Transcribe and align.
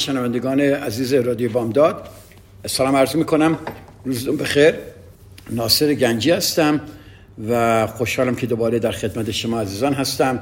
شنوندگان 0.00 0.60
عزیز 0.60 1.14
رادیو 1.14 1.52
بامداد 1.52 2.08
سلام 2.66 2.96
عرض 2.96 3.16
می‌کنم. 3.16 3.58
روزتون 4.04 4.36
بخیر. 4.36 4.74
ناصر 5.50 5.94
گنجی 5.94 6.30
هستم 6.30 6.80
و 7.48 7.86
خوشحالم 7.86 8.34
که 8.34 8.46
دوباره 8.46 8.78
در 8.78 8.90
خدمت 8.90 9.30
شما 9.30 9.60
عزیزان 9.60 9.92
هستم 9.92 10.40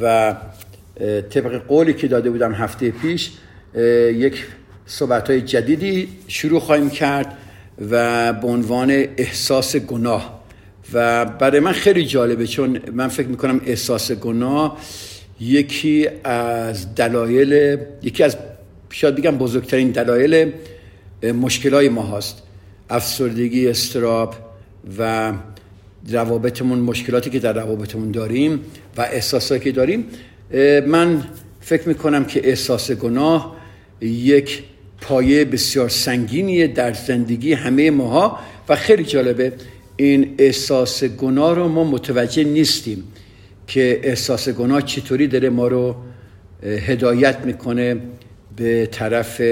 و 0.00 0.34
طبق 1.30 1.62
قولی 1.66 1.94
که 1.94 2.08
داده 2.08 2.30
بودم 2.30 2.52
هفته 2.52 2.90
پیش 2.90 3.30
یک 4.14 4.46
صحبت 4.86 5.30
های 5.30 5.40
جدیدی 5.40 6.08
شروع 6.28 6.60
خواهیم 6.60 6.90
کرد 6.90 7.36
و 7.90 8.32
به 8.32 8.46
عنوان 8.46 8.90
احساس 9.16 9.76
گناه. 9.76 10.42
و 10.92 11.24
برای 11.24 11.60
من 11.60 11.72
خیلی 11.72 12.06
جالبه 12.06 12.46
چون 12.46 12.80
من 12.92 13.08
فکر 13.08 13.28
می‌کنم 13.28 13.60
احساس 13.66 14.12
گناه 14.12 14.78
یکی 15.40 16.08
از 16.24 16.94
دلایل 16.94 17.78
یکی 18.02 18.24
از 18.24 18.36
شاید 18.90 19.14
بگم 19.14 19.38
بزرگترین 19.38 19.90
دلایل 19.90 20.52
مشکلای 21.22 21.88
ما 21.88 22.02
هست 22.02 22.42
افسردگی 22.90 23.68
استراب 23.68 24.34
و 24.98 25.32
روابطمون 26.08 26.78
مشکلاتی 26.78 27.30
که 27.30 27.38
در 27.38 27.52
روابطمون 27.52 28.10
داریم 28.10 28.60
و 28.96 29.00
احساساتی 29.00 29.64
که 29.64 29.72
داریم 29.72 30.04
من 30.86 31.24
فکر 31.60 31.88
می‌کنم 31.88 32.24
که 32.24 32.48
احساس 32.48 32.90
گناه 32.90 33.56
یک 34.00 34.62
پایه 35.00 35.44
بسیار 35.44 35.88
سنگینیه 35.88 36.66
در 36.66 36.92
زندگی 36.92 37.52
همه 37.52 37.90
ماها 37.90 38.38
و 38.68 38.76
خیلی 38.76 39.04
جالبه 39.04 39.52
این 39.96 40.34
احساس 40.38 41.04
گناه 41.04 41.54
رو 41.54 41.68
ما 41.68 41.84
متوجه 41.84 42.44
نیستیم 42.44 43.04
که 43.66 44.00
احساس 44.02 44.48
گناه 44.48 44.82
چطوری 44.82 45.26
داره 45.26 45.50
ما 45.50 45.68
رو 45.68 45.96
هدایت 46.62 47.38
می‌کنه. 47.44 47.96
به 48.58 48.86
طرف 48.86 49.42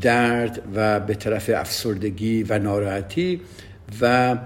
درد 0.00 0.62
و 0.74 1.00
به 1.00 1.14
طرف 1.14 1.50
افسردگی 1.54 2.42
و 2.42 2.58
ناراحتی 2.58 3.40
و 4.00 4.36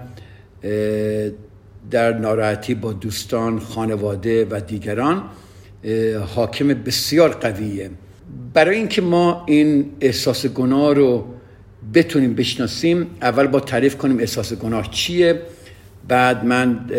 در 1.91 2.17
ناراحتی 2.17 2.75
با 2.75 2.93
دوستان 2.93 3.59
خانواده 3.59 4.45
و 4.45 4.59
دیگران 4.67 5.23
حاکم 6.35 6.67
بسیار 6.67 7.29
قویه. 7.29 7.89
برای 8.53 8.77
اینکه 8.77 9.01
ما 9.01 9.43
این 9.47 9.91
احساس 10.01 10.45
گناه 10.45 10.93
رو 10.93 11.25
بتونیم 11.93 12.33
بشناسیم 12.33 13.07
اول 13.21 13.47
با 13.47 13.59
تعریف 13.59 13.97
کنیم 13.97 14.19
احساس 14.19 14.53
گناه 14.53 14.91
چیه. 14.91 15.41
بعد 16.07 16.45
من 16.45 16.89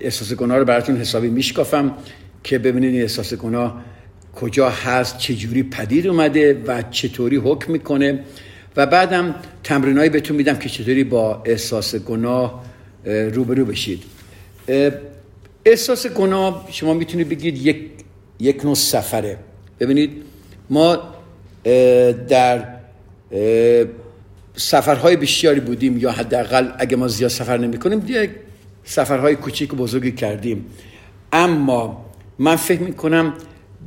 احساس 0.00 0.32
گناه 0.32 0.58
رو 0.58 0.64
براتون 0.64 0.96
حسابی 0.96 1.28
میشکافم 1.28 1.94
که 2.44 2.58
ببینید 2.58 3.02
احساس 3.02 3.34
گناه 3.34 3.84
کجا 4.40 4.70
هست 4.70 5.18
چجوری 5.18 5.62
پدید 5.62 6.06
اومده 6.06 6.62
و 6.66 6.82
چطوری 6.90 7.36
حکم 7.36 7.72
می‌کنه. 7.72 8.24
و 8.76 8.86
بعدم 8.86 9.34
تمرینایی 9.64 10.10
بهتون 10.10 10.36
میدم 10.36 10.56
که 10.56 10.68
چطوری 10.68 11.04
با 11.04 11.42
احساس 11.44 11.94
گناه 11.96 12.64
روبرو 13.04 13.64
بشید. 13.64 14.02
احساس 15.64 16.06
گناه 16.06 16.68
شما 16.70 16.94
می‌تونید 16.94 17.28
بگید 17.28 17.66
یک, 17.66 17.90
یک 18.40 18.64
نوع 18.64 18.74
سفره. 18.74 19.38
ببینید 19.80 20.22
ما 20.70 20.98
در 22.28 22.64
سفرهای 24.56 25.16
بسیاری 25.16 25.60
بودیم 25.60 25.98
یا 25.98 26.12
حداقل 26.12 26.68
اگه 26.78 26.96
ما 26.96 27.08
زیاد 27.08 27.30
سفر 27.30 27.58
نمی 27.58 27.78
کنیم 27.78 27.98
دیگه 27.98 28.30
سفرهای 28.84 29.36
کوچیک 29.36 29.74
و 29.74 29.76
بزرگی 29.76 30.12
کردیم. 30.12 30.66
اما 31.32 32.04
من 32.38 32.56
فکر 32.56 32.80
می 32.80 32.92
کنم 32.92 33.34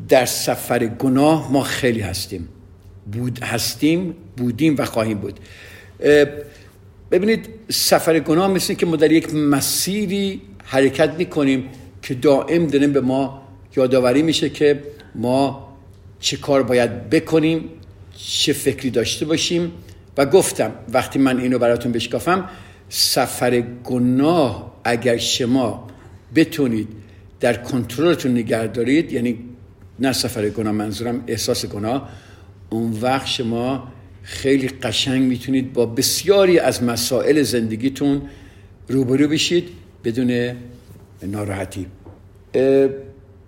در 0.10 0.26
سفر 0.26 0.86
گناه 0.86 1.52
ما 1.52 1.64
خیلی 1.64 2.00
هستیم. 2.00 2.50
بود 3.12 3.44
هستیم 3.44 4.16
بودیم 4.38 4.76
و 4.78 4.86
خواهیم 4.86 5.18
بود. 5.18 5.40
ببینید 7.12 7.50
سفر 7.70 8.20
گناه 8.20 8.48
مثل 8.48 8.74
که 8.74 8.86
ما 8.86 8.96
در 8.96 9.12
یک 9.12 9.36
مسیری 9.36 10.42
حرکت 10.64 11.14
می‌کنیم 11.14 11.70
که 12.02 12.14
دائم 12.14 12.68
داریم 12.68 12.94
به 12.94 13.02
ما 13.02 13.42
یادآوری 13.76 14.22
میشه 14.22 14.50
که 14.50 14.84
ما 15.16 15.68
چه 16.20 16.38
کار 16.38 16.64
باید 16.64 17.10
بکنیم 17.10 17.70
چه 18.18 18.54
فکری 18.54 18.90
داشته 18.90 19.26
باشیم. 19.26 19.72
و 20.18 20.26
گفتم 20.26 20.72
وقتی 20.94 21.20
من 21.20 21.40
اینو 21.40 21.60
براتون 21.60 21.92
بشکافم 21.92 22.50
سفر 22.90 23.62
گناه 23.62 24.72
اگر 24.84 25.18
شما 25.18 25.88
بتونید 26.36 26.88
در 27.40 27.54
کنترلتون 27.54 28.32
نگه 28.32 28.68
دارید 28.68 29.12
یعنی 29.12 29.40
نه 30.02 30.14
سفر 30.14 30.50
گناه 30.50 30.72
منظورم 30.72 31.24
احساس 31.28 31.66
گناه. 31.66 32.10
اون 32.70 32.98
وقت 33.02 33.28
شما 33.28 33.88
خیلی 34.24 34.68
قشنگ 34.68 35.22
می‌تونید 35.24 35.74
با 35.74 35.86
بسیاری 35.86 36.60
از 36.60 36.84
مسائل 36.84 37.42
زندگیتون 37.42 38.22
روبرو 38.88 39.28
بشید 39.28 39.70
بدون 40.04 40.52
ناراحتی. 41.24 41.86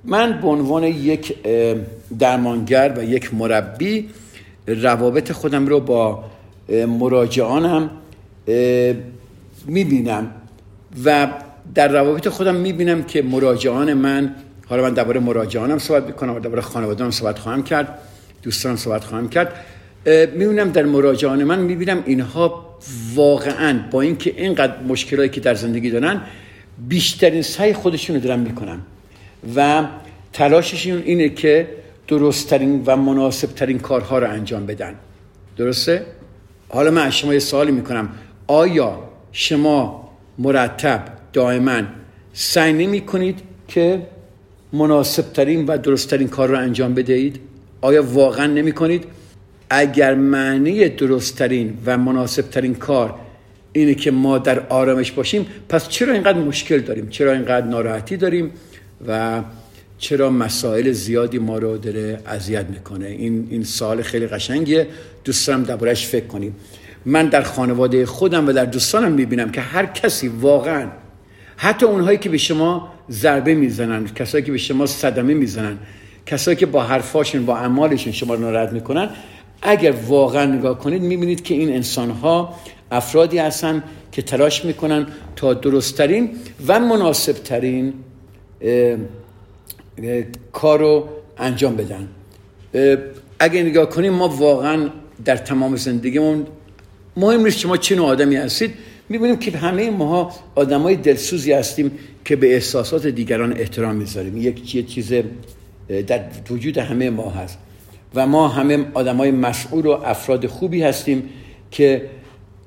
من 0.04 0.42
به 0.42 0.48
عنوان 0.48 0.84
یک 0.84 1.36
درمانگر 2.20 2.94
و 2.98 3.04
یک 3.04 3.34
مربی 3.34 4.10
روابط 4.68 5.32
خودم 5.32 5.68
رو 5.68 5.80
با 5.80 6.24
مراجعانم 6.70 7.90
می‌بینم 9.68 10.32
و 11.06 11.28
در 11.76 11.88
روابط 11.88 12.28
خودم 12.28 12.56
می‌بینم 12.56 13.04
که 13.04 13.22
مراجعان 13.22 13.94
من 13.94 14.36
حالا 14.68 14.84
من 14.84 14.94
درباره 14.94 15.20
مراجعانم 15.20 15.78
صحبت 15.78 16.04
می‌کنم 16.04 16.40
درباره 16.40 16.62
خانواده‌ام 16.62 17.12
صحبت 17.12 17.40
خواهم 17.40 17.64
کرد 17.64 18.00
دوستانم 18.44 18.76
صحبت 18.76 19.04
خواهم 19.04 19.30
کرد. 19.30 19.54
می‌بینم 20.36 20.70
در 20.72 20.84
مراجعان 20.84 21.44
من 21.44 21.60
می‌بینم 21.60 22.04
اینها 22.06 22.78
واقعا 23.16 23.80
با 23.92 24.02
اینکه 24.02 24.34
اینقدر 24.38 24.74
مشکلاتی 24.88 25.30
که 25.30 25.42
در 25.42 25.56
زندگی 25.56 25.90
دارن 25.90 26.22
بیشترین 26.88 27.42
سعی 27.42 27.74
خودشون 27.74 28.16
رو 28.16 28.22
دارن 28.22 28.40
می‌کنن. 28.40 28.80
و 29.56 29.84
تلاششون 30.34 31.02
اینه 31.06 31.30
که 31.30 31.68
درستترین 32.08 32.84
و 32.86 32.98
مناسبترین 32.98 33.80
کارها 33.80 34.20
رو 34.20 34.30
انجام 34.30 34.66
بدن. 34.66 34.96
درسته؟ 35.58 36.06
حالا 36.70 36.92
من 36.92 37.06
از 37.06 37.18
شما 37.18 37.34
یه 37.34 37.40
سوالی 37.40 37.72
می‌کنم. 37.72 38.10
آیا 38.48 39.00
شما 39.32 40.10
مرتب 40.38 41.06
دائما 41.34 41.82
سعی 42.34 42.74
نمی 42.74 43.02
کنید 43.02 43.40
که 43.68 44.02
مناسبترین 44.74 45.66
و 45.66 45.78
درستترین 45.78 46.28
کار 46.28 46.50
رو 46.50 46.58
انجام 46.58 46.94
بدهید؟ 46.94 47.40
آیا 47.82 48.04
واقعا 48.04 48.48
نمی 48.48 48.72
کنید 48.72 49.06
اگر 49.70 50.16
معنی 50.16 50.90
درستترین 50.90 51.78
و 51.86 51.98
مناسبترین 51.98 52.76
کار 52.76 53.16
اینه 53.72 53.96
که 53.96 54.12
ما 54.12 54.38
در 54.38 54.68
آرامش 54.68 55.12
باشیم 55.12 55.46
پس 55.70 55.90
چرا 55.90 56.14
اینقدر 56.14 56.38
مشکل 56.38 56.80
داریم؟ 56.80 57.10
چرا 57.10 57.32
اینقدر 57.32 57.68
ناراحتی 57.68 58.18
داریم؟ 58.18 58.52
و 59.08 59.42
چرا 59.98 60.30
مسائل 60.30 60.92
زیادی 60.92 61.40
ما 61.40 61.58
رو 61.58 61.78
داره 61.78 62.20
اذیت 62.26 62.66
می‌کنه؟ 62.66 63.06
این 63.06 63.48
این 63.50 63.64
سال 63.64 64.02
خیلی 64.02 64.28
قشنگیه. 64.28 64.88
دوست 65.24 65.48
دارم 65.48 65.94
فکر 65.94 66.26
کنیم. 66.26 66.56
من 67.06 67.30
در 67.30 67.42
خانواده 67.42 68.06
خودم 68.06 68.48
و 68.48 68.54
در 68.54 68.66
دوستانم 68.66 69.12
می‌بینم 69.12 69.52
که 69.52 69.62
هر 69.62 69.86
کسی 69.86 70.28
واقعا 70.28 70.88
حتی 71.58 71.86
اونهایی 71.86 72.18
که 72.18 72.30
به 72.30 72.38
شما 72.38 72.93
ضربه 73.12 73.54
می‌زنن 73.54 74.08
کسایی 74.08 74.44
که 74.44 74.52
به 74.52 74.58
شما 74.58 74.86
صدمه 74.86 75.34
می‌زنن 75.34 75.78
کسایی 76.26 76.58
که 76.58 76.66
با 76.66 76.84
حرفاشون 76.84 77.46
با 77.46 77.58
اعمالشون 77.58 78.14
شما 78.14 78.34
رو 78.34 78.40
ناراحت 78.40 78.74
می‌کنن 78.74 79.10
اگر 79.62 79.92
واقعا 80.08 80.46
نگاه 80.46 80.80
کنید 80.80 81.02
می‌بینید 81.02 81.44
که 81.44 81.54
این 81.54 81.74
انسان 81.74 82.10
ها 82.10 82.56
افرادی 82.92 83.38
هستن 83.38 83.84
که 84.12 84.22
تلاش 84.22 84.66
می‌کنن 84.66 85.08
تا 85.36 85.54
درستترین 85.54 86.30
و 86.68 86.80
مناسبترین 86.80 87.94
کار 90.52 90.80
رو 90.80 91.10
انجام 91.38 91.76
بدن. 91.76 92.08
اگه 93.40 93.64
نگاه 93.64 93.90
کنیم 93.90 94.14
ما 94.14 94.28
واقعا 94.28 94.90
در 95.26 95.38
تمام 95.38 95.76
زندگیمون 95.76 96.48
مهم 97.18 97.44
نیست 97.44 97.58
شما 97.58 97.78
چه 97.78 97.96
نوع 97.96 98.08
آدمی 98.08 98.36
هستید 98.36 98.74
می‌بینیم 99.14 99.38
که 99.38 99.58
همه 99.58 99.92
ماها 99.92 100.32
آدمای 100.56 100.96
دلسوزی 100.96 101.52
هستیم 101.52 101.92
که 102.26 102.36
به 102.36 102.54
احساسات 102.54 103.08
دیگران 103.08 103.54
احترام 103.58 103.96
می‌ذاریم. 103.96 104.38
یک 104.38 104.88
چیز 104.88 105.14
در 106.08 106.22
وجود 106.50 106.78
همه 106.78 107.10
ما 107.10 107.30
هست. 107.30 107.58
و 108.16 108.28
ما 108.28 108.48
همه 108.48 108.86
آدمای 108.94 109.32
مسئول 109.32 109.86
و 109.86 109.90
افراد 109.90 110.48
خوبی 110.48 110.84
هستیم 110.84 111.30
که 111.72 112.10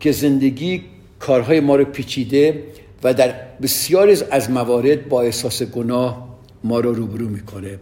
که 0.00 0.12
زندگی 0.12 0.82
کارهای 1.18 1.60
ما 1.60 1.76
رو 1.76 1.84
پیچیده 1.84 2.62
و 3.02 3.14
در 3.14 3.34
بسیاری 3.62 4.16
از 4.30 4.50
موارد 4.50 5.08
با 5.08 5.22
احساس 5.22 5.62
گناه 5.62 6.38
ما 6.64 6.80
رو 6.80 6.94
روبرو 6.94 7.28
می‌کنه. 7.28 7.78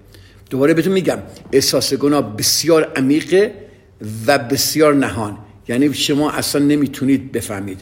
دوباره 0.51 0.75
بهتون 0.75 0.93
میگم 0.93 1.19
احساس 1.53 1.95
گناه 1.95 2.37
بسیار 2.37 2.93
عمیقه 2.97 3.55
و 4.27 4.39
بسیار 4.39 4.95
نهان. 4.95 5.39
یعنی 5.69 5.95
شما 5.95 6.31
اصلا 6.31 6.65
نمی‌تونید 6.65 7.33
بفهمید. 7.33 7.81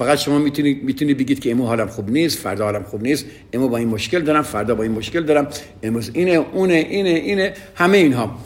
فقط 0.00 0.18
شما 0.18 0.38
می‌تونید 0.38 0.84
می‌تونید 0.84 1.18
بگید 1.18 1.40
که 1.40 1.50
امو 1.50 1.66
حالم 1.66 1.86
خوب 1.86 2.10
نیست 2.10 2.38
فردا 2.38 2.64
حالم 2.64 2.82
خوب 2.82 3.02
نیست 3.02 3.24
امو 3.52 3.68
با 3.68 3.76
این 3.76 3.88
مشکل 3.88 4.20
دارم 4.20 4.42
فردا 4.42 4.74
با 4.74 4.82
این 4.82 4.92
مشکل 4.92 5.22
دارم 5.22 5.48
امروز 5.82 6.10
اینه 6.14 6.30
اونه 6.30 6.74
اینه 6.74 7.08
اینه 7.08 7.52
همه 7.74 7.98
اینها. 7.98 8.38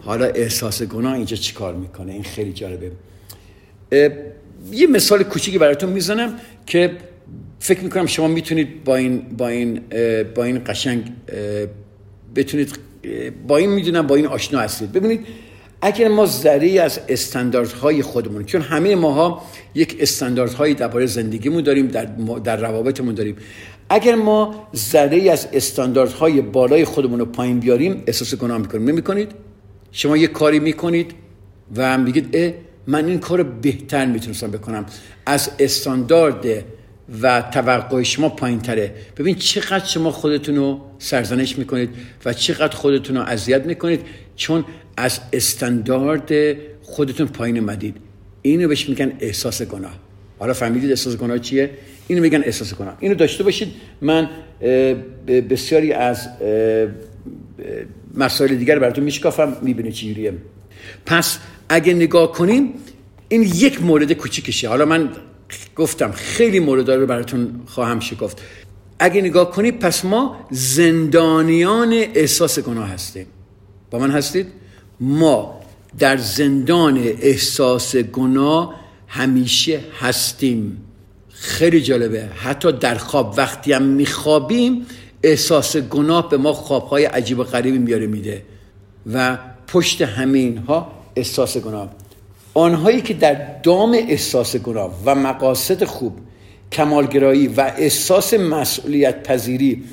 حالا 0.00 0.24
احساس 0.24 0.82
گناه 0.82 1.14
اینجا 1.14 1.36
چیکار 1.36 1.74
می‌کنه؟ 1.74 2.12
این 2.12 2.22
خیلی 2.22 2.52
جالبه. 2.52 2.90
یه 4.72 4.86
مثال 4.86 5.22
کوچیکی 5.22 5.58
براتون 5.58 5.90
می‌زنم 5.90 6.34
که 6.66 6.90
فکر 7.60 7.80
می‌کنم 7.80 8.06
شما 8.06 8.28
می‌تونید 8.28 8.84
با 8.84 8.96
این 8.96 9.18
با 9.18 9.48
این 9.48 9.80
با 10.34 10.44
این 10.44 10.62
قشنگ 10.66 11.12
بتونید 12.36 12.78
با 13.46 13.56
این 13.56 13.70
می‌دونم 13.70 14.06
با 14.06 14.14
این 14.14 14.26
آشنا 14.26 14.60
هستید. 14.60 14.92
ببینید 14.92 15.26
اگر 15.82 16.08
ما 16.08 16.26
ذره 16.26 16.80
از 16.80 17.00
استانداردهای 17.08 18.02
خودمون 18.02 18.44
چون 18.44 18.60
همه 18.60 18.94
ماها 18.94 19.42
یک 19.74 19.96
استانداردهایی 20.00 20.74
درباره 20.74 21.06
زندگیمون 21.06 21.62
داریم 21.62 21.86
در, 21.86 22.04
در 22.44 22.56
روابطمون 22.56 23.14
داریم. 23.14 23.36
اگر 23.90 24.14
ما 24.14 24.68
ذره 24.76 25.30
از 25.30 25.48
استانداردهای 25.52 26.40
بالای 26.40 26.84
خودمون 26.84 27.18
رو 27.18 27.24
پایین 27.24 27.60
بیاریم 27.60 28.02
احساس 28.06 28.34
گناه 28.34 28.58
می‌کنیم. 28.58 28.88
نمی‌کنید؟ 28.88 29.32
شما 29.92 30.16
یک 30.16 30.32
کاری 30.32 30.60
می‌کنید 30.60 31.14
و 31.76 31.92
هم 31.92 32.04
بگید 32.04 32.54
من 32.86 33.06
این 33.06 33.18
کار 33.18 33.42
بهتر 33.42 34.06
می‌تونستم 34.06 34.50
بکنم. 34.50 34.86
از 35.26 35.50
استاندارد 35.58 36.46
و 37.22 37.42
توقع 37.52 38.02
شما 38.02 38.28
پایین 38.28 38.58
تره 38.58 38.94
ببین 39.16 39.34
چقدر 39.34 39.84
شما 39.84 40.10
خودتون 40.10 40.56
رو 40.56 40.80
سرزنش 40.98 41.58
می‌کنید 41.58 41.90
و 42.24 42.32
چقدر 42.32 42.76
خودتون 42.76 43.16
رو 43.16 43.22
اذیت 43.22 43.66
می‌کنید. 43.66 44.00
چون 44.38 44.64
از 44.96 45.20
استاندارد 45.32 46.56
خودتون 46.82 47.26
پایین 47.26 47.60
مدید 47.60 47.96
اینو 48.42 48.68
بهش 48.68 48.88
میگن 48.88 49.12
احساس 49.20 49.62
گناه. 49.62 49.98
حالا 50.38 50.52
فهمیدید 50.52 50.90
احساس 50.90 51.16
گناه 51.16 51.38
چیه؟ 51.38 51.70
اینو 52.06 52.22
میگن 52.22 52.42
احساس 52.44 52.74
گناه. 52.74 52.96
اینو 53.00 53.14
داشته 53.14 53.44
باشید. 53.44 53.68
من 54.00 54.28
بسیاری 55.50 55.92
از 55.92 56.28
مسائل 58.14 58.54
دیگر 58.54 58.78
براتون 58.78 59.04
میشکافم. 59.04 59.56
می‌بینید 59.62 59.92
چجوریه 59.92 60.32
پس 61.06 61.38
اگه 61.68 61.94
نگاه 61.94 62.32
کنیم 62.32 62.74
این 63.28 63.42
یک 63.42 63.82
مورد 63.82 64.12
کوچیکشه. 64.12 64.68
حالا 64.68 64.84
من 64.84 65.08
گفتم 65.76 66.12
خیلی 66.12 66.60
مورد 66.60 66.90
رو 66.90 67.06
براتون 67.06 67.60
خواهم 67.66 68.00
شکفت 68.00 68.42
اگه 68.98 69.20
نگاه 69.20 69.50
کنید 69.50 69.78
پس 69.78 70.04
ما 70.04 70.46
زندانیان 70.50 71.92
احساس 71.92 72.58
گناه 72.58 72.88
هستیم. 72.88 73.26
با 73.90 73.98
من 73.98 74.10
هستید؟ 74.10 74.46
ما 75.00 75.60
در 75.98 76.16
زندان 76.16 76.98
احساس 76.98 77.96
گناه 77.96 78.74
همیشه 79.08 79.80
هستیم. 80.00 80.84
خیلی 81.28 81.82
جالبه. 81.82 82.24
حتی 82.24 82.72
در 82.72 82.94
خواب. 82.94 83.34
وقتی 83.36 83.72
هم 83.72 83.82
میخوابیم 83.82 84.86
احساس 85.22 85.76
گناه 85.76 86.28
به 86.28 86.36
ما 86.36 86.52
خوابهای 86.52 87.04
عجیب 87.04 87.38
و 87.38 87.42
غریبی 87.42 87.78
میاره 87.78 88.06
میده. 88.06 88.42
و 89.12 89.38
پشت 89.68 90.02
همین 90.02 90.56
ها 90.58 90.92
احساس 91.16 91.56
گناه. 91.56 91.88
آنهایی 92.54 93.00
که 93.00 93.14
در 93.14 93.60
دام 93.62 93.92
احساس 93.92 94.56
گناه 94.56 94.94
و 95.04 95.14
مقاصد 95.14 95.84
خوب 95.84 96.18
کمالگرایی 96.72 97.48
و 97.48 97.72
احساس 97.76 98.34
مسئولیت 98.34 99.28
پذیری 99.28 99.84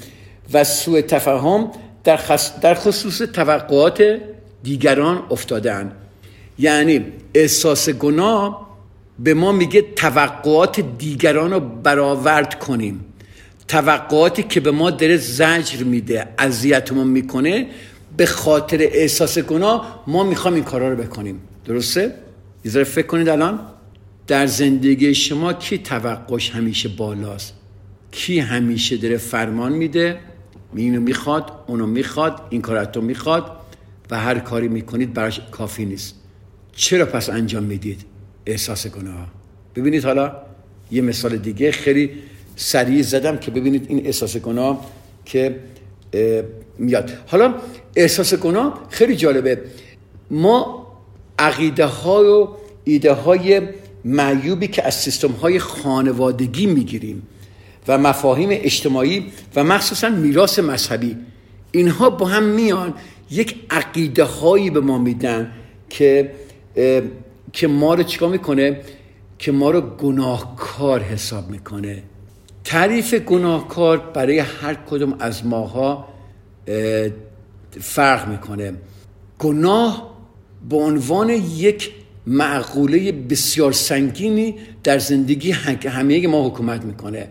و 0.54 0.64
سوء 0.64 1.02
تفاهم 1.02 1.72
در, 2.06 2.20
در 2.62 2.74
خصوص 2.74 3.18
توقعات 3.18 4.20
دیگران 4.64 5.24
افتادن 5.32 5.92
یعنی 6.60 7.06
احساس 7.34 7.90
گناه 7.90 8.66
به 9.20 9.34
ما 9.34 9.52
میگه 9.52 9.82
توقعات 9.82 10.80
دیگران 10.80 11.52
رو 11.52 11.60
برآورد 11.60 12.60
کنیم. 12.60 13.06
توقعاتی 13.68 14.44
که 14.44 14.60
به 14.60 14.72
ما 14.72 14.92
داره 14.92 15.18
زجر 15.18 15.84
میده 15.84 16.28
اذیتمون 16.38 17.08
می‌کنه 17.08 17.68
به 18.18 18.26
خاطر 18.26 18.78
احساس 18.82 19.40
گناه 19.40 20.04
ما 20.08 20.24
می‌خوام 20.24 20.54
این 20.54 20.64
کارا 20.64 20.90
رو 20.90 21.04
بکنیم. 21.04 21.42
درسته؟ 21.66 22.14
یه 22.66 22.84
فکر 22.84 23.08
کنید 23.08 23.30
الان. 23.30 23.60
در 24.28 24.46
زندگی 24.46 25.16
شما 25.16 25.54
کی 25.54 25.78
توقعش 25.78 26.50
همیشه 26.50 26.90
بالاست؟ 26.90 27.54
کی 28.12 28.40
همیشه 28.40 28.98
داره 28.98 29.18
فرمان 29.18 29.72
میده؟ 29.72 30.20
اینو 30.82 31.02
می‌خواد 31.02 31.52
اونو 31.68 31.86
می‌خواد 31.88 32.42
این 32.50 32.62
کارتو 32.62 33.02
می‌خواد 33.02 33.52
و 34.12 34.20
هر 34.20 34.40
کاری 34.40 34.68
می‌کنید 34.68 35.14
براش 35.14 35.42
کافی 35.52 35.86
نیست. 35.86 36.16
چرا 36.76 37.06
پس 37.06 37.30
انجام 37.30 37.64
می‌دید؟ 37.64 38.06
احساس 38.46 38.88
گناه. 38.88 39.28
ببینید 39.76 40.06
حالا 40.06 40.32
یه 40.92 41.02
مثال 41.02 41.38
دیگه 41.38 41.72
خیلی 41.72 42.12
سریع 42.56 43.02
زدم 43.02 43.38
که 43.38 43.52
ببینید 43.52 43.86
این 43.90 44.06
احساس 44.06 44.38
گناه 44.38 44.92
که 45.26 45.60
میاد. 46.78 47.12
حالا 47.28 47.56
احساس 47.96 48.34
گناه 48.34 48.88
خیلی 48.90 49.16
جالبه. 49.16 49.62
ما 50.32 50.88
عقیده 51.40 51.86
های 51.86 52.28
و 52.28 52.48
ایده 52.84 53.14
های 53.14 53.62
معیوبی 54.06 54.68
که 54.68 54.88
از 54.88 54.96
سیستم 54.96 55.32
های 55.32 55.60
خانوادگی 55.60 56.66
می‌گیریم 56.66 57.28
و 57.88 57.98
مفاهیم 57.98 58.50
اجتماعی 58.52 59.26
و 59.56 59.64
مخصوصا 59.64 60.10
میراث 60.10 60.60
مذهبی. 60.60 61.18
اینها 61.72 62.10
با 62.10 62.26
هم 62.26 62.44
میان 62.44 62.94
یک 63.32 63.56
عقیده 63.70 64.24
هایی 64.24 64.70
به 64.70 64.80
ما 64.80 64.98
میدن 64.98 65.52
که 65.90 66.32
که 67.54 67.68
ما 67.68 67.94
رو 67.94 68.04
چیکار 68.04 68.30
می‌کنه؟ 68.30 68.82
که 69.40 69.52
ما 69.52 69.72
رو 69.72 69.82
گناهکار 69.82 71.02
حساب 71.02 71.50
می‌کنه. 71.50 72.04
تعریف 72.64 73.14
گناهکار 73.14 73.98
برای 73.98 74.40
هر 74.40 74.74
کدوم 74.74 75.16
از 75.20 75.46
ماها 75.46 76.08
فرق 77.82 78.28
می‌کنه. 78.28 78.74
گناه 79.40 80.16
به 80.70 80.78
عنوان 80.78 81.30
یک 81.30 81.92
معقوله 82.28 83.12
بسیار 83.12 83.72
سنگینی 83.72 84.56
در 84.84 85.00
زندگی 85.00 85.52
همه 85.52 86.28
ما 86.28 86.48
حکومت 86.48 86.86
می‌کنه. 86.86 87.28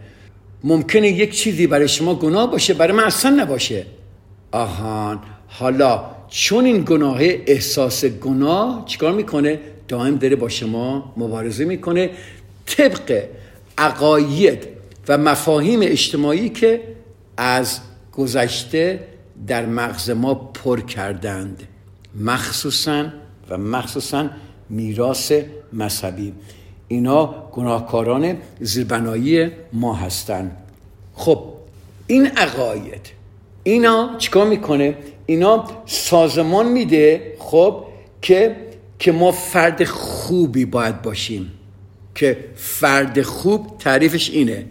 ممکنه 0.65 1.09
یک 1.09 1.37
چیزی 1.37 1.67
برای 1.67 1.89
شما 1.89 2.15
گناه 2.15 2.51
باشه 2.51 2.75
برای 2.75 2.93
من 2.93 3.05
اصلا 3.05 3.31
نباشه. 3.43 3.87
آهان 4.53 5.21
حالا 5.47 6.05
چون 6.29 6.65
این 6.65 6.85
گناه 6.85 7.19
احساس 7.21 8.05
گناه 8.05 8.85
چیکار 8.87 9.13
می‌کنه؟ 9.13 9.61
دائم 9.89 10.17
داره 10.17 10.37
با 10.37 10.49
شما 10.49 11.15
مبارزه 11.17 11.65
می‌کنه. 11.65 12.11
طبق 12.67 13.25
عقاید 13.79 14.67
و 15.09 15.19
مفاهیم 15.19 15.81
اجتماعی 15.83 16.49
که 16.49 16.81
از 17.37 17.81
گذشته 18.13 19.01
در 19.47 19.67
مغز 19.67 20.11
ما 20.11 20.35
پر 20.35 20.81
کردند. 20.81 21.63
مخصوصا 22.21 23.07
و 23.51 23.59
مخصوصا 23.59 24.31
میراث 24.71 25.33
مذهبی. 25.73 26.33
اینا 26.89 27.49
گناهکاران 27.53 28.37
زیربنایی 28.61 29.51
ما 29.73 29.95
هستند 29.95 30.57
خب 31.15 31.45
این 32.07 32.27
عقاید 32.27 33.11
اینا 33.63 34.15
چیکار 34.19 34.47
می‌کنه؟ 34.47 34.97
اینا 35.27 35.65
سازمان 35.87 36.69
میده 36.69 37.35
خب 37.39 37.85
که 38.23 38.57
که 38.99 39.13
ما 39.13 39.33
فرد 39.33 39.85
خوبی 39.85 40.65
باید 40.65 41.03
باشیم. 41.03 41.53
که 42.15 42.45
فرد 42.57 43.23
خوب 43.23 43.79
تعریفش 43.79 44.31
اینه. 44.31 44.67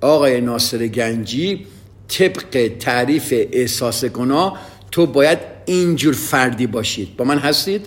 آقای 0.00 0.40
ناصر 0.40 0.86
گنجی 0.86 1.66
طبق 2.08 2.70
تعریف 2.80 3.34
احساس 3.52 4.04
گناه 4.04 4.58
تو 4.90 5.06
باید 5.06 5.38
اینجور 5.66 6.14
فردی 6.14 6.66
باشید. 6.66 7.16
با 7.16 7.24
من 7.24 7.38
هستید؟ 7.38 7.86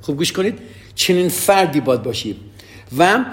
خوب 0.00 0.16
گوش 0.16 0.32
کنید. 0.32 0.58
چنین 0.94 1.28
فردی 1.28 1.80
باید 1.80 2.02
باشید. 2.02 2.36
و 2.98 3.24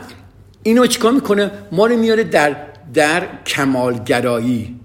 اینو 0.63 0.87
چیکار 0.87 1.11
می‌کنه؟ 1.11 1.51
ما 1.71 1.85
رو 1.85 1.97
میاره 1.97 2.23
در 2.23 2.55
در 2.93 3.27
کمالگرایی. 3.45 4.75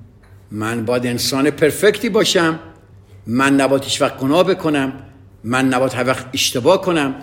من 0.51 0.85
باید 0.85 1.07
انسان 1.07 1.51
پرفکتی 1.51 2.09
باشم 2.09 2.59
من 3.27 3.61
نباید 3.61 3.85
هیچ 3.85 4.03
وقت 4.03 4.17
گناه 4.17 4.45
بکنم 4.45 4.93
من 5.45 5.69
نباید 5.69 5.93
هر 5.93 6.07
وقت 6.07 6.27
اشتباه 6.35 6.83
کنم. 6.83 7.15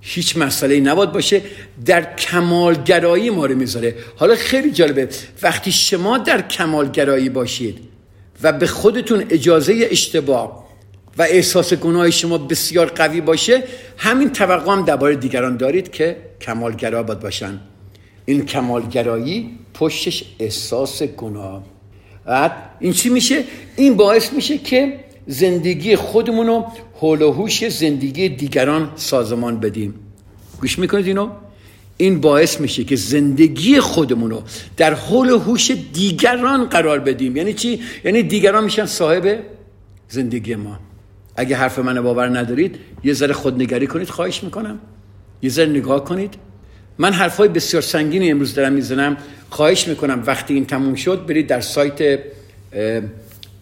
هیچ 0.00 0.36
مسئله 0.36 0.80
نباد 0.80 1.12
باشه. 1.12 1.42
در 1.86 2.14
کمالگرایی 2.14 3.30
ما 3.30 3.46
رو 3.46 3.54
می‌ذاره. 3.54 3.94
حالا 4.16 4.34
خیلی 4.34 4.70
جالبه. 4.72 5.08
وقتی 5.42 5.72
شما 5.72 6.18
در 6.18 6.42
کمالگرایی 6.42 7.28
باشید 7.28 7.78
و 8.42 8.52
به 8.52 8.66
خودتون 8.66 9.24
اجازه 9.30 9.88
اشتباه 9.90 10.66
و 11.18 11.22
احساس 11.22 11.74
گناه 11.74 12.10
شما 12.10 12.38
بسیار 12.38 12.86
قوی 12.86 13.20
باشه 13.20 13.62
همین 13.96 14.30
توقع 14.30 14.72
هم 14.72 14.84
درباره 14.84 15.16
دیگران 15.16 15.56
دارید 15.56 15.90
که 15.90 16.16
کمالگرا 16.46 17.02
باید 17.02 17.20
باشن. 17.20 17.60
این 18.24 18.44
کمالگرایی 18.44 19.50
پشتش 19.74 20.24
احساس 20.38 21.02
گناه. 21.02 21.62
بعد 22.24 22.52
این 22.80 22.92
چی 22.92 23.08
میشه؟ 23.08 23.44
این 23.76 23.96
باعث 23.96 24.32
میشه 24.32 24.58
که 24.58 25.00
زندگی 25.26 25.96
خودمون 25.96 26.46
رو 26.46 26.66
حول 26.94 27.22
و 27.22 27.32
هوش 27.32 27.68
زندگی 27.68 28.28
دیگران 28.28 28.90
سازمان 28.96 29.60
بدیم. 29.60 29.94
گوش 30.60 30.78
می‌کنید 30.78 31.06
اینو؟ 31.06 31.30
این 31.96 32.20
باعث 32.20 32.60
میشه 32.60 32.84
که 32.84 32.96
زندگی 32.96 33.80
خودمون 33.80 34.30
رو 34.30 34.42
در 34.76 34.94
حول 34.94 35.30
و 35.30 35.38
هوش 35.38 35.70
دیگران 35.70 36.64
قرار 36.64 36.98
بدیم. 36.98 37.36
یعنی 37.36 37.52
چی؟ 37.52 37.80
یعنی 38.04 38.22
دیگران 38.22 38.64
میشن 38.64 38.86
صاحب 38.86 39.38
زندگی 40.08 40.54
ما. 40.54 40.78
اگه 41.36 41.56
حرف 41.56 41.78
من 41.78 42.00
باور 42.00 42.38
ندارید 42.38 42.76
یه 43.04 43.12
ذره 43.12 43.34
خودنگری 43.34 43.86
کنید 43.86 44.08
خواهش 44.08 44.44
می‌کنم. 44.44 44.78
یه 45.42 45.50
ذره 45.50 45.66
نگاه 45.66 46.04
کنید. 46.04 46.34
من 46.98 47.12
حرفای 47.12 47.48
بسیار 47.48 47.82
سنگینی 47.82 48.30
امروز 48.30 48.54
دارم 48.54 48.72
می‌زنم. 48.72 49.16
خواهش 49.50 49.88
می‌کنم 49.88 50.22
وقتی 50.26 50.54
این 50.54 50.66
تموم 50.66 50.94
شد 50.94 51.26
برید 51.26 51.46
در 51.46 51.60
سایت 51.60 52.18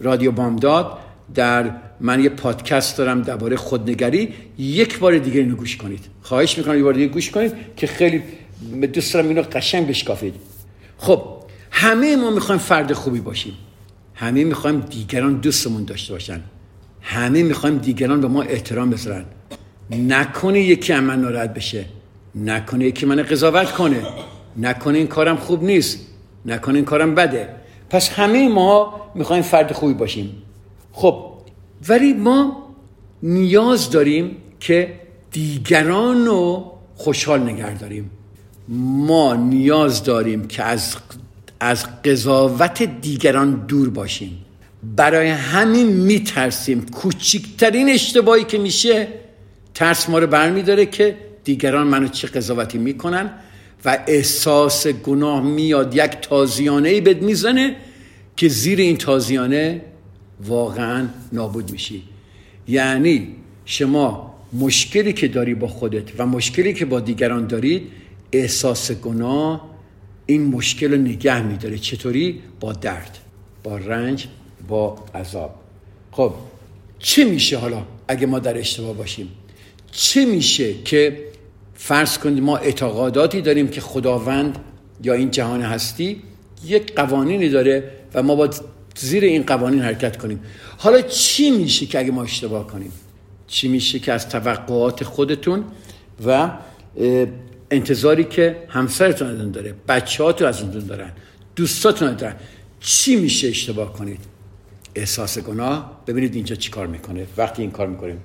رادیو 0.01 0.33
بامداد 0.33 0.99
در 1.35 1.71
من 2.01 2.25
یه 2.25 2.29
پادکست 2.29 2.99
دارم 2.99 3.23
درباره 3.23 3.57
خودنگری. 3.57 4.35
یک 4.59 4.99
بار 4.99 5.19
دیگه 5.19 5.41
اینو 5.41 5.57
گوش 5.57 5.77
کنید. 5.77 6.05
خواهش 6.23 6.59
می‌کنم 6.59 6.77
یه 6.77 6.83
بار 6.83 6.93
دیگه 6.93 7.07
گوش 7.07 7.31
کنید 7.31 7.53
که 7.77 7.87
خیلی 7.87 8.23
دوست 8.93 9.15
دارم 9.15 9.29
اینو 9.29 9.43
قشنگ 9.43 9.89
بشکافید. 9.89 10.35
خب 10.99 11.23
همه 11.71 12.17
ما 12.17 12.31
می‌خوایم 12.31 12.61
فرد 12.61 12.93
خوبی 12.93 13.21
باشیم. 13.21 13.53
همه 14.15 14.45
می‌خوایم 14.45 14.81
دیگران 14.81 15.35
دوستمون 15.35 15.85
داشته 15.85 16.13
باشن. 16.13 16.41
همه 17.01 17.43
می‌خوایم 17.43 17.79
دیگران 17.79 18.21
به 18.21 18.29
ما 18.29 18.43
احترام 18.43 18.91
بذارن. 18.91 19.25
نکنه 19.91 20.61
یکی 20.61 20.95
من 20.95 21.21
ناراحت 21.21 21.55
بشه. 21.55 21.85
نکنه 22.35 22.85
یکی 22.85 23.07
من 23.07 23.23
قضاوت 23.23 23.71
کنه. 23.71 24.03
نکنه 24.57 24.99
این 24.99 25.07
کارم 25.07 25.37
خوب 25.37 25.65
نیست. 25.65 25.99
نکنه 26.47 26.75
این 26.75 26.85
کارم 26.85 27.15
بده. 27.15 27.49
پس 27.91 28.11
همه 28.11 28.49
ما 28.49 29.01
می‌خوایم 29.15 29.43
فرد 29.43 29.73
خوبی 29.73 29.95
باشیم. 29.95 30.43
خب 30.93 31.25
ولی 31.89 32.13
ما 32.13 32.75
نیاز 33.23 33.91
داریم 33.91 34.37
که 34.61 34.95
دیگران 35.31 36.27
رو 36.27 36.73
خوشحال 36.95 37.41
نگه 37.41 37.79
داریم. 37.79 38.11
ما 38.69 39.35
نیاز 39.35 40.05
داریم 40.05 40.47
که 40.49 40.63
از 40.63 40.97
از 41.61 42.03
قضاوت 42.03 42.83
دیگران 42.83 43.65
دور 43.69 43.91
باشیم. 43.91 44.39
برای 44.97 45.29
همین 45.29 45.87
میترسیم 45.87 46.87
کوچکترین 46.87 47.89
اشتباهی 47.89 48.45
که 48.45 48.59
میشه 48.59 49.09
ترس 49.75 50.09
ما 50.09 50.19
رو 50.19 50.27
برمیداره 50.27 50.87
که 50.87 51.17
دیگران 51.45 51.87
منو 51.87 52.09
چه 52.09 52.29
قضاوتی 52.29 52.79
می‌کنن 52.79 53.31
و 53.85 53.99
احساس 54.07 54.87
گناه 54.87 55.43
میاد 55.43 55.95
یک 55.95 56.11
تازیانه 56.23 56.89
ای 56.89 57.01
بد 57.01 57.23
می‌زنه 57.23 57.77
که 58.37 58.49
زیر 58.49 58.79
این 58.79 58.97
تازیانه 58.97 59.81
واقعا 60.41 61.07
نابود 61.33 61.71
میشی. 61.71 62.03
یعنی 62.69 63.29
شما 63.65 64.35
مشکلی 64.53 65.13
که 65.13 65.29
داری 65.29 65.55
با 65.55 65.69
خودت 65.69 66.21
و 66.21 66.27
مشکلی 66.27 66.75
که 66.75 66.85
با 66.85 67.01
دیگران 67.01 67.47
دارید 67.47 67.83
احساس 68.33 68.93
گناه 68.93 69.71
این 70.27 70.47
مشکل 70.47 70.93
رو 70.93 70.99
نگه 70.99 71.43
میداره. 71.43 71.79
چطوری؟ 71.79 72.41
با 72.61 72.73
درد 72.73 73.19
با 73.63 73.77
رنج 73.77 74.27
با 74.69 74.97
عذاب. 75.15 75.55
خب 76.13 76.35
چه 76.99 77.25
میشه 77.25 77.59
حالا 77.59 77.83
اگه 78.09 78.27
ما 78.27 78.39
در 78.39 78.59
اشتباه 78.59 78.95
باشیم؟ 78.95 79.29
چه 79.97 80.27
میشه 80.27 80.75
که 80.83 81.25
فرض 81.75 82.19
کنید 82.19 82.43
ما 82.43 82.57
اعتقاداتی 82.57 83.41
داریم 83.41 83.69
که 83.69 83.81
خداوند 83.81 84.59
یا 85.03 85.13
این 85.13 85.31
جهان 85.31 85.63
هستی 85.63 86.23
یک 86.65 86.95
قوانینی 86.95 87.49
داره 87.49 87.91
و 88.15 88.23
ما 88.23 88.35
باید 88.35 88.55
زیر 88.97 89.25
این 89.25 89.43
قوانین 89.43 89.81
حرکت 89.81 90.17
کنیم. 90.17 90.41
حالا 90.79 91.01
چی 91.01 91.51
میشه 91.51 91.87
که 91.87 91.99
اگه 91.99 92.11
ما 92.11 92.23
اشتباه 92.23 92.67
کنیم؟ 92.67 92.93
چی 93.47 93.69
میشه 93.69 93.99
که 93.99 94.13
از 94.13 94.29
توقعات 94.29 95.05
خودتون 95.05 95.65
و 96.27 96.51
انتظاری 97.71 98.25
که 98.25 98.57
همسرتون 98.69 99.29
از 99.29 99.53
داره 99.53 99.75
بچه 99.89 100.25
هاتون 100.25 100.49
از 100.49 100.63
اون 100.63 100.71
دارن 100.71 101.13
دوستاتون 101.57 102.15
دارن 102.15 102.37
چی 102.81 103.17
میشه 103.17 103.49
اشتباه 103.49 103.93
کنید؟ 103.93 104.21
احساس 104.95 105.39
گناه. 105.39 106.03
ببینید 106.07 106.35
اینجا 106.35 106.57
چی 106.57 106.71
کار 106.71 106.87
می‌کنه. 106.87 107.27
وقتی 107.37 107.63
این 107.63 107.71
کار 107.71 107.87
می‌کنیم. 107.87 108.19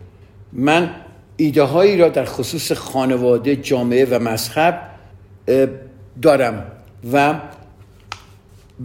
من 0.54 0.96
ایده 1.39 1.63
هایی 1.63 1.98
را 1.98 2.10
در 2.10 2.25
خصوص 2.25 2.72
خانواده 2.72 3.55
جامعه 3.55 4.05
و 4.05 4.19
مذهب 4.19 4.81
دارم 6.22 6.72
و 7.13 7.39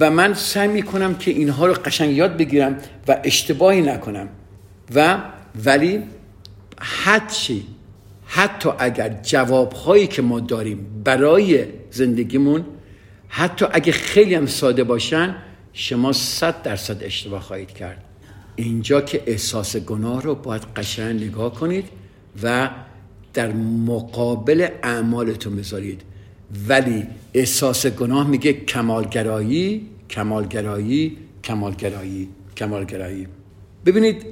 و 0.00 0.10
من 0.10 0.34
سعی 0.34 0.68
می‌کنم 0.68 1.14
که 1.14 1.30
اینها 1.30 1.66
رو 1.66 1.72
قشنگ 1.72 2.16
یاد 2.16 2.36
بگیرم 2.36 2.78
و 3.08 3.20
اشتباهی 3.24 3.82
نکنم. 3.82 4.28
و 4.94 5.18
ولی 5.64 6.02
حتی 6.80 7.64
حتی 8.26 8.70
اگر 8.78 9.08
جوابهایی 9.22 10.06
که 10.06 10.22
ما 10.22 10.40
داریم 10.40 11.02
برای 11.04 11.64
زندگیمون 11.90 12.64
حتی 13.28 13.66
اگه 13.72 13.92
خیلی 13.92 14.34
هم 14.34 14.46
ساده 14.46 14.84
باشن 14.84 15.34
شما 15.72 16.12
صد 16.12 16.62
درصد 16.62 17.02
اشتباه 17.02 17.40
خواهید 17.40 17.70
کرد. 17.70 18.04
اینجا 18.56 19.00
که 19.00 19.22
احساس 19.26 19.76
گناه 19.76 20.22
رو 20.22 20.34
باید 20.34 20.62
قشنگ 20.76 21.24
نگاه 21.24 21.54
کنید. 21.54 22.03
و 22.42 22.70
در 23.34 23.52
مقابل 23.86 24.68
اعمالتون 24.82 25.56
بذارید. 25.56 26.00
ولی 26.68 27.02
احساس 27.34 27.86
گناه 27.86 28.28
میگه 28.28 28.52
کمالگرایی 28.52 29.86
کمالگرایی 30.10 31.16
کمالگرایی 31.44 32.28
کمالگرایی. 32.56 33.26
ببینید 33.86 34.22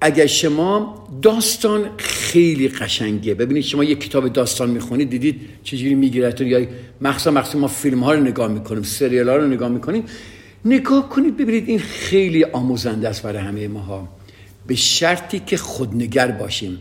اگر 0.00 0.26
شما 0.26 1.06
داستان 1.22 1.90
خیلی 1.96 2.68
قشنگه 2.68 3.34
ببینید 3.34 3.62
شما 3.64 3.84
یک 3.84 4.00
کتاب 4.00 4.28
داستان 4.28 4.70
می‌خونید 4.70 5.10
دیدید 5.10 5.40
چجوری 5.62 5.94
میگیرتون 5.94 6.46
یا 6.46 6.66
مخصوصا 7.00 7.30
مخصوصا 7.30 7.58
ما 7.58 7.68
فیلم 7.68 8.00
ها 8.00 8.12
رو 8.12 8.20
نگاه 8.20 8.48
می‌کنیم 8.48 8.82
سریال 8.82 9.28
ها 9.28 9.36
رو 9.36 9.46
نگاه 9.46 9.68
می‌کنیم 9.68 10.04
نگاه 10.64 11.08
کنید 11.08 11.36
ببینید 11.36 11.68
این 11.68 11.78
خیلی 11.78 12.44
آموزنده 12.44 13.08
است 13.08 13.22
برای 13.22 13.42
همه 13.42 13.68
ماها. 13.68 14.08
به 14.66 14.74
شرطی 14.74 15.38
که 15.46 15.56
خودنگر 15.56 16.30
باشیم. 16.30 16.78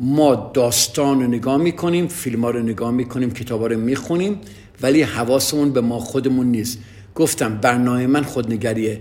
ما 0.00 0.50
داستان 0.54 1.22
رو 1.22 1.26
نگاه 1.26 1.56
می‌کنیم 1.56 2.08
فیلم 2.08 2.44
ها 2.44 2.50
رو 2.50 2.62
نگاه 2.62 2.90
می‌کنیم 2.90 3.30
کتاب 3.30 3.60
ها 3.60 3.66
رو 3.66 3.78
می‌خونیم 3.78 4.40
ولی 4.82 5.02
حواسمون 5.02 5.72
به 5.72 5.80
ما 5.80 5.98
خودمون 5.98 6.46
نیست. 6.46 6.78
گفتم 7.14 7.56
برنامه 7.56 8.06
من 8.06 8.22
خودنگریه. 8.22 9.00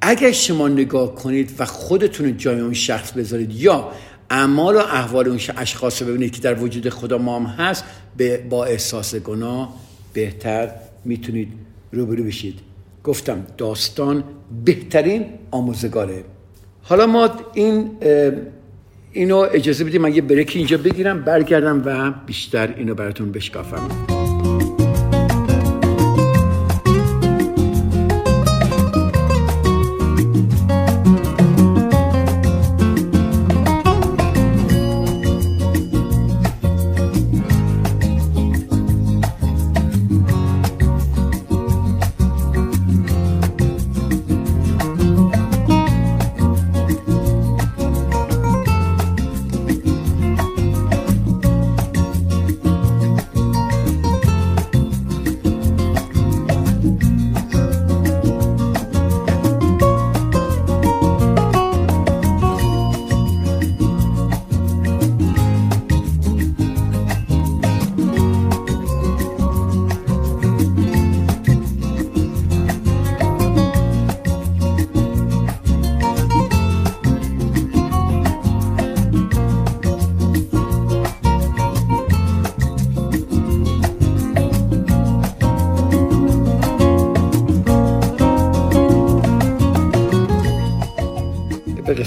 اگر 0.00 0.32
شما 0.32 0.68
نگاه 0.68 1.14
کنید 1.14 1.54
و 1.58 1.64
خودتون 1.64 2.36
جای 2.36 2.60
اون 2.60 2.74
شخص 2.74 3.12
بذارید 3.12 3.52
یا 3.52 3.88
اعمال 4.30 4.76
و 4.76 4.78
احوال 4.78 5.28
اون 5.28 5.40
اشخاص 5.56 6.02
رو 6.02 6.08
ببینید 6.08 6.32
که 6.32 6.40
در 6.40 6.62
وجود 6.62 6.88
خدا 6.88 7.18
ما 7.18 7.38
هم 7.38 7.46
هست 7.46 7.84
با 8.50 8.64
احساس 8.64 9.14
گناه 9.14 9.74
بهتر 10.12 10.70
می‌تونید 11.04 11.48
روبرو 11.92 12.24
بشید. 12.24 12.58
گفتم 13.04 13.46
داستان 13.58 14.24
بهترین 14.64 15.26
آموزگاره. 15.50 16.24
حالا 16.82 17.06
ما 17.06 17.30
این 17.54 17.90
اینو 19.12 19.36
اجازه 19.36 19.84
بدید 19.84 20.00
من 20.00 20.14
یه 20.14 20.22
بریکی 20.22 20.58
اینجا 20.58 20.76
بگیرم 20.76 21.22
برگردم 21.22 21.82
و 21.84 22.10
بیشتر 22.26 22.74
اینو 22.76 22.94
براتون 22.94 23.32
بشکافم. 23.32 23.90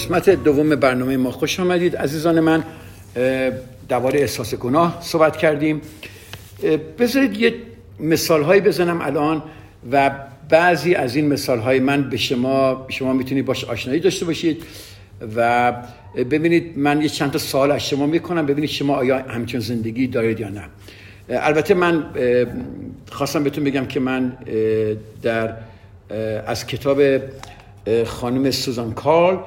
قسمت 0.03 0.29
دوم 0.29 0.75
برنامه 0.75 1.17
ما 1.17 1.31
خوش 1.31 1.59
آمدید. 1.59 1.95
عزیزان 1.95 2.39
من 2.39 2.63
درباره 3.89 4.19
احساس 4.19 4.55
گناه 4.55 4.97
صحبت 5.01 5.37
کردیم. 5.37 5.81
بذارید 6.99 7.37
یه 7.37 7.53
مثال 7.99 8.43
هایی 8.43 8.61
بزنم 8.61 9.01
الان 9.01 9.43
و 9.91 10.11
بعضی 10.49 10.95
از 10.95 11.15
این 11.15 11.27
مثال 11.27 11.59
های 11.59 11.79
من 11.79 12.09
به 12.09 12.17
شما 12.17 12.85
شما 12.89 13.13
می‌تونید 13.13 13.45
باش 13.45 13.63
آشنایی 13.65 13.99
داشته 13.99 14.25
باشید 14.25 14.63
و 15.35 15.73
ببینید 16.15 16.77
من 16.77 17.01
یه 17.01 17.09
چند 17.09 17.31
تا 17.31 17.39
سوال 17.39 17.71
از 17.71 17.89
شما 17.89 18.05
می‌کنم 18.05 18.45
ببینید 18.45 18.69
شما 18.69 18.95
آیا 18.95 19.17
همچون 19.17 19.59
زندگی 19.59 20.07
دارید 20.07 20.39
یا 20.39 20.49
نه. 20.49 20.63
البته 21.29 21.73
من 21.73 22.05
خواستم 23.11 23.43
بهتون 23.43 23.63
بگم 23.63 23.85
که 23.85 23.99
من 23.99 24.37
در 25.21 25.53
از 26.47 26.67
کتاب 26.67 27.01
خانم 28.05 28.51
سوزان 28.51 28.93
کارل 28.93 29.37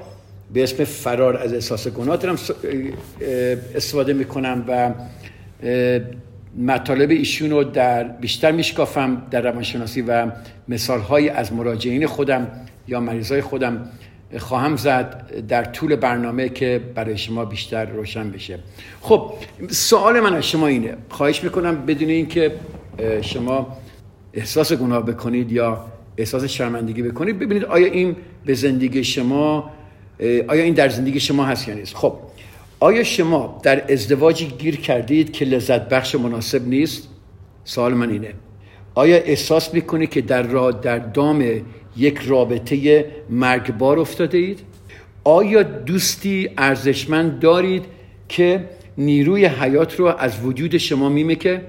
به 0.53 0.63
اسم 0.63 0.85
فرار 0.85 1.37
از 1.37 1.53
احساس 1.55 1.89
گناه 1.89 2.17
دارم 2.17 2.37
استفاده 3.75 4.13
می‌کنم 4.13 4.65
و 4.69 4.95
مطالب 6.59 7.11
ایشون 7.11 7.51
رو 7.51 7.65
در 7.65 8.05
بیشتر 8.05 8.53
میشکافم 8.53 9.23
در 9.31 9.41
روانشناسی 9.41 10.03
و 10.03 10.27
مثال 10.69 11.01
های 11.01 11.29
از 11.29 11.53
مراجعین 11.53 12.07
خودم 12.07 12.47
یا 12.89 13.01
مریضای 13.01 13.41
خودم 13.41 13.89
خواهم 14.39 14.77
زد 14.77 15.25
در 15.49 15.65
طول 15.65 15.97
برنامه 15.97 16.49
که 16.49 16.81
برای 16.95 17.19
شما 17.19 17.45
بیشتر 17.45 17.85
روشن 17.85 18.31
بشه. 18.31 18.59
خب 19.01 19.33
سوال 19.69 20.21
من 20.21 20.35
از 20.35 20.49
شما 20.49 20.67
اینه. 20.67 20.95
خواهش 21.09 21.45
می‌کنم 21.45 21.87
بدون 21.87 22.09
اینکه 22.09 22.53
شما 23.23 23.77
احساس 24.35 24.73
گناه 24.73 25.07
بکنید 25.07 25.53
یا 25.53 25.85
احساس 26.17 26.45
شرمندگی 26.45 27.03
بکنید 27.03 27.39
ببینید 27.39 27.65
آیا 27.65 27.87
این 27.87 28.17
به 28.45 28.55
زندگی 28.55 29.05
شما 29.05 29.71
آیا 30.21 30.63
این 30.63 30.75
در 30.75 30.89
زندگی 30.89 31.21
شما 31.21 31.45
هست 31.45 31.69
یا 31.69 31.75
نیست؟ 31.75 31.97
خب 31.97 32.19
آیا 32.81 33.05
شما 33.05 33.61
در 33.63 33.93
ازدواجی 33.93 34.47
گیر 34.47 34.77
کردید 34.77 35.33
که 35.33 35.45
لذت 35.45 35.89
بخش 35.89 36.15
مناسب 36.15 36.69
نیست؟ 36.69 37.09
سوال 37.65 37.95
من 37.95 38.11
اینه. 38.11 38.35
آیا 38.95 39.17
احساس 39.17 39.75
می‌کنید 39.75 40.11
که 40.11 40.21
در 40.21 40.43
را 40.43 40.71
در 40.71 40.99
دام 40.99 41.45
یک 41.97 42.19
رابطه 42.19 43.07
مرگبار 43.31 43.99
افتاده 43.99 44.39
اید؟ 44.39 44.61
آیا 45.25 45.63
دوستی 45.63 46.51
ارزشمند 46.59 47.41
دارید 47.41 47.85
که 48.29 48.69
نیروی 48.99 49.45
حیات 49.45 49.95
رو 49.95 50.07
از 50.07 50.45
وجود 50.45 50.77
شما 50.77 51.09
میمکه 51.09 51.63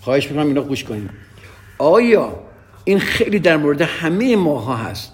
خواهش 0.00 0.30
می‌کنم 0.30 0.46
اینا 0.46 0.62
گوش 0.62 0.84
کنید. 0.84 1.10
آیا 1.78 2.40
این 2.84 2.98
خیلی 2.98 3.38
در 3.38 3.56
مورد 3.56 3.80
همه 3.80 4.36
ماها 4.36 4.76
هست؟ 4.76 5.11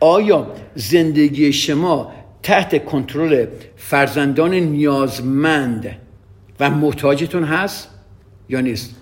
آیا 0.00 0.46
زندگی 0.74 1.52
شما 1.52 2.12
تحت 2.42 2.84
کنترل 2.84 3.46
فرزندان 3.76 4.54
نیازمند 4.54 5.96
و 6.60 6.70
محتاجتون 6.70 7.44
هست 7.44 7.88
یا 8.48 8.60
نیست؟ 8.60 8.94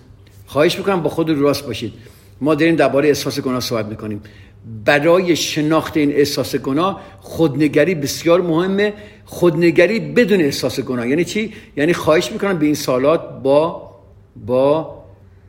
خواهش 0.45 0.77
می‌کنم 0.77 1.01
با 1.01 1.09
خود 1.09 1.29
راست 1.29 1.65
باشید. 1.65 1.93
ما 2.41 2.55
داریم 2.55 2.75
درباره 2.75 3.07
احساس 3.07 3.39
گناه 3.39 3.59
صحبت 3.59 3.85
می‌کنیم. 3.85 4.21
برای 4.85 5.35
شناخت 5.35 5.97
این 5.97 6.11
احساس 6.11 6.55
گناه 6.55 7.01
خودنگری 7.19 7.95
بسیار 7.95 8.41
مهمه. 8.41 8.93
خودنگری 9.25 9.99
بدون 9.99 10.41
احساس 10.41 10.79
گناه. 10.79 11.07
یعنی 11.07 11.25
چی؟ 11.25 11.53
یعنی 11.77 11.93
خواهش 11.93 12.31
می‌کنم 12.31 12.59
به 12.59 12.65
این 12.65 12.75
سالات 12.75 13.41
با 13.43 13.89
با 14.45 15.03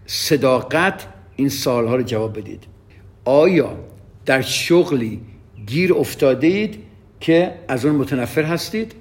صداقت 0.07 1.07
این 1.37 1.48
سالها 1.48 1.96
رو 1.96 2.03
جواب 2.03 2.38
بدید. 2.38 2.64
آیا 3.24 3.77
در 4.27 4.42
شغلی 4.42 5.20
گیر 5.66 5.94
افتاده 5.94 6.46
اید 6.46 6.79
که 7.20 7.55
از 7.68 7.85
اون 7.85 7.94
متنفر 7.94 8.42
هستید. 8.42 8.94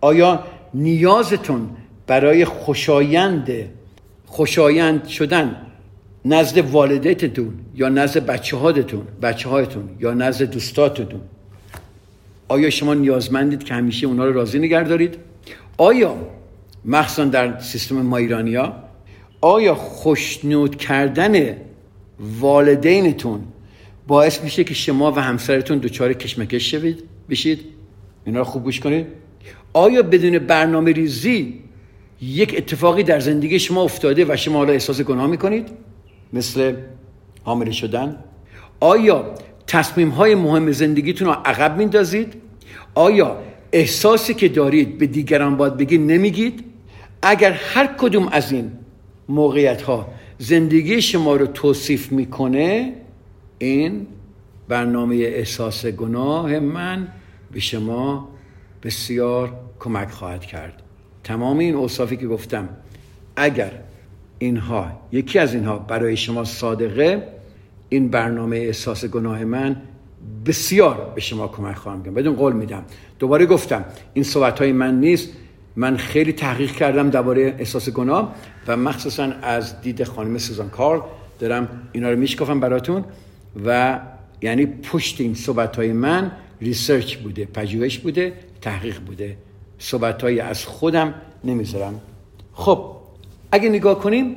آیا 0.00 0.44
نیازتون 0.74 1.70
برای 2.06 2.44
خوشایند 2.44 3.50
خوشایند 4.26 5.06
شدن 5.06 5.56
نزد 6.24 6.58
والدتتون 6.58 7.52
یا 7.74 7.88
نزد 7.88 8.26
بچه 8.26 8.56
هاتون 8.56 9.02
بچه 9.22 9.48
هایتون 9.48 9.88
یا 10.00 10.14
نزد 10.14 10.50
دوستاتتون؟ 10.50 11.20
آیا 12.48 12.70
شما 12.70 12.94
نیازمندید 12.94 13.64
که 13.64 13.74
همیشه 13.74 14.06
اونا 14.06 14.24
رو 14.24 14.32
راضی 14.32 14.58
نگه 14.58 14.82
دارید 14.82 15.16
آیا 15.78 16.16
مخصوصا 16.84 17.24
در 17.24 17.60
سیستم 17.60 17.96
ما 17.96 18.16
ایرانیا 18.16 18.72
آیا 19.40 19.74
خوشنود 19.74 20.76
کردن 20.76 21.56
والدینتون 22.40 23.40
باعث 24.06 24.44
میشه 24.44 24.64
که 24.64 24.74
شما 24.74 25.12
و 25.12 25.20
همسرتون 25.20 25.78
دچار 25.78 26.12
کشمکش 26.12 26.70
شوید 26.70 27.02
بشید. 27.30 27.60
اینا 28.26 28.38
رو 28.38 28.44
خوب 28.44 28.64
گوش 28.64 28.80
کنید. 28.80 29.06
آیا 29.72 30.02
بدون 30.02 30.38
برنامه 30.38 30.92
ریزی 30.92 31.60
یک 32.22 32.54
اتفاقی 32.56 33.02
در 33.02 33.20
زندگی 33.20 33.58
شما 33.58 33.82
افتاده 33.82 34.24
و 34.28 34.36
شما 34.36 34.58
حالا 34.58 34.72
احساس 34.72 35.00
گناه 35.00 35.26
می‌کنید؟ 35.26 35.68
مثل 36.32 36.74
حامله 37.44 37.72
شدن. 37.72 38.16
آیا 38.80 39.34
تصمیم 39.66 40.08
های 40.08 40.34
مهم 40.34 40.72
زندگیتون 40.72 41.28
رو 41.28 41.34
عقب 41.44 41.78
میندازید 41.78 42.34
آیا 42.94 43.36
احساسی 43.72 44.34
که 44.34 44.48
دارید 44.48 44.98
به 44.98 45.06
دیگران 45.06 45.56
باید 45.56 45.76
بگید 45.76 46.00
نمیگید؟ 46.00 46.64
اگر 47.22 47.52
هر 47.52 47.86
کدوم 47.86 48.28
از 48.28 48.52
این 48.52 48.72
موقعیت 49.28 49.82
ها 49.82 50.08
زندگی 50.38 51.02
شما 51.02 51.36
رو 51.36 51.46
توصیف 51.46 52.12
می‌کنه 52.12 52.92
این 53.58 54.06
برنامه 54.68 55.16
احساس 55.16 55.86
گناه 55.86 56.58
من 56.58 57.08
به 57.52 57.60
شما 57.60 58.28
بسیار 58.82 59.52
کمک 59.80 60.10
خواهد 60.10 60.44
کرد. 60.44 60.82
تمام 61.24 61.58
این 61.58 61.74
اوصافی 61.74 62.16
که 62.16 62.26
گفتم 62.26 62.68
اگر 63.36 63.72
اینها 64.38 65.00
یکی 65.12 65.38
از 65.38 65.54
اینها 65.54 65.78
برای 65.78 66.16
شما 66.16 66.44
صادقه 66.44 67.28
این 67.88 68.08
برنامه 68.08 68.56
احساس 68.56 69.04
گناه 69.04 69.44
من 69.44 69.76
بسیار 70.46 71.12
به 71.14 71.20
شما 71.20 71.48
کمک 71.48 71.76
خواهم 71.76 72.02
کرد. 72.02 72.14
بدون 72.14 72.34
قول 72.34 72.52
میدم. 72.52 72.84
دوباره 73.18 73.46
گفتم 73.46 73.84
این 74.14 74.24
صحبت 74.24 74.58
های 74.58 74.72
من 74.72 75.00
نیست. 75.00 75.28
من 75.76 75.96
خیلی 75.96 76.32
تحقیق 76.32 76.70
کردم 76.70 77.10
درباره 77.10 77.54
احساس 77.58 77.90
گناه 77.90 78.34
و 78.66 78.76
مخصوصا 78.76 79.32
از 79.42 79.80
دید 79.80 80.04
خانم 80.04 80.38
سوزان 80.38 80.68
کارل 80.68 81.00
دارم 81.38 81.68
اینا 81.92 82.10
رو 82.10 82.18
میشکافم 82.18 82.60
براتون. 82.60 83.04
و 83.64 84.00
یعنی 84.42 84.66
پشت 84.66 85.20
این 85.20 85.34
صحبت 85.34 85.76
های 85.76 85.92
من 85.92 86.32
ریسرچ 86.60 87.16
بوده 87.16 87.44
پژوهش 87.44 87.98
بوده 87.98 88.32
تحقیق 88.60 89.00
بوده. 89.00 89.36
صحبت 89.78 90.22
های 90.22 90.40
از 90.40 90.64
خودم 90.64 91.14
نمی‌ذارم. 91.44 92.00
خب 92.52 92.96
اگه 93.52 93.68
نگاه 93.68 93.98
کنیم 93.98 94.36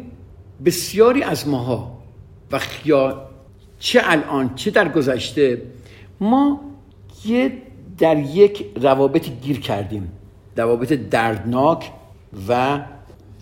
بسیاری 0.65 1.23
از 1.23 1.47
ماها 1.47 1.97
و 2.51 2.59
یا 2.85 3.29
چه 3.79 4.01
الان 4.03 4.55
چه 4.55 4.71
در 4.71 4.89
گذشته 4.89 5.61
ما 6.19 6.61
یه 7.25 7.53
در 7.97 8.17
یک 8.17 8.65
روابط 8.81 9.29
گیر 9.41 9.59
کردیم. 9.59 10.11
روابط 10.57 10.93
دردناک 10.93 11.91
و 12.47 12.79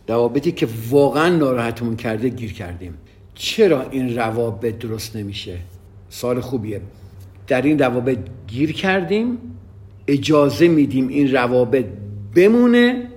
روابطی 0.07 0.51
که 0.51 0.67
واقعا 0.89 1.29
ناراحتمون 1.29 1.95
کرده 1.95 2.29
گیر 2.29 2.53
کردیم. 2.53 2.97
چرا 3.37 3.89
این 3.89 4.15
روابط 4.15 4.79
درست 4.79 5.15
نمیشه؟ 5.15 5.57
سال 6.09 6.39
خوبیه. 6.39 6.81
در 7.47 7.61
این 7.61 7.79
روابط 7.79 8.17
گیر 8.47 8.71
کردیم 8.71 9.37
اجازه 10.07 10.67
میدیم 10.67 11.07
این 11.07 11.31
روابط 11.31 11.85
بمونه 12.35 13.07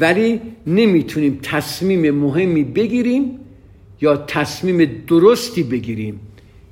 ولی 0.00 0.40
نمی‌تونیم 0.66 1.38
تصمیم 1.42 2.10
مهمی 2.10 2.64
بگیریم 2.64 3.38
یا 4.00 4.16
تصمیم 4.16 5.04
درستی 5.06 5.62
بگیریم 5.62 6.20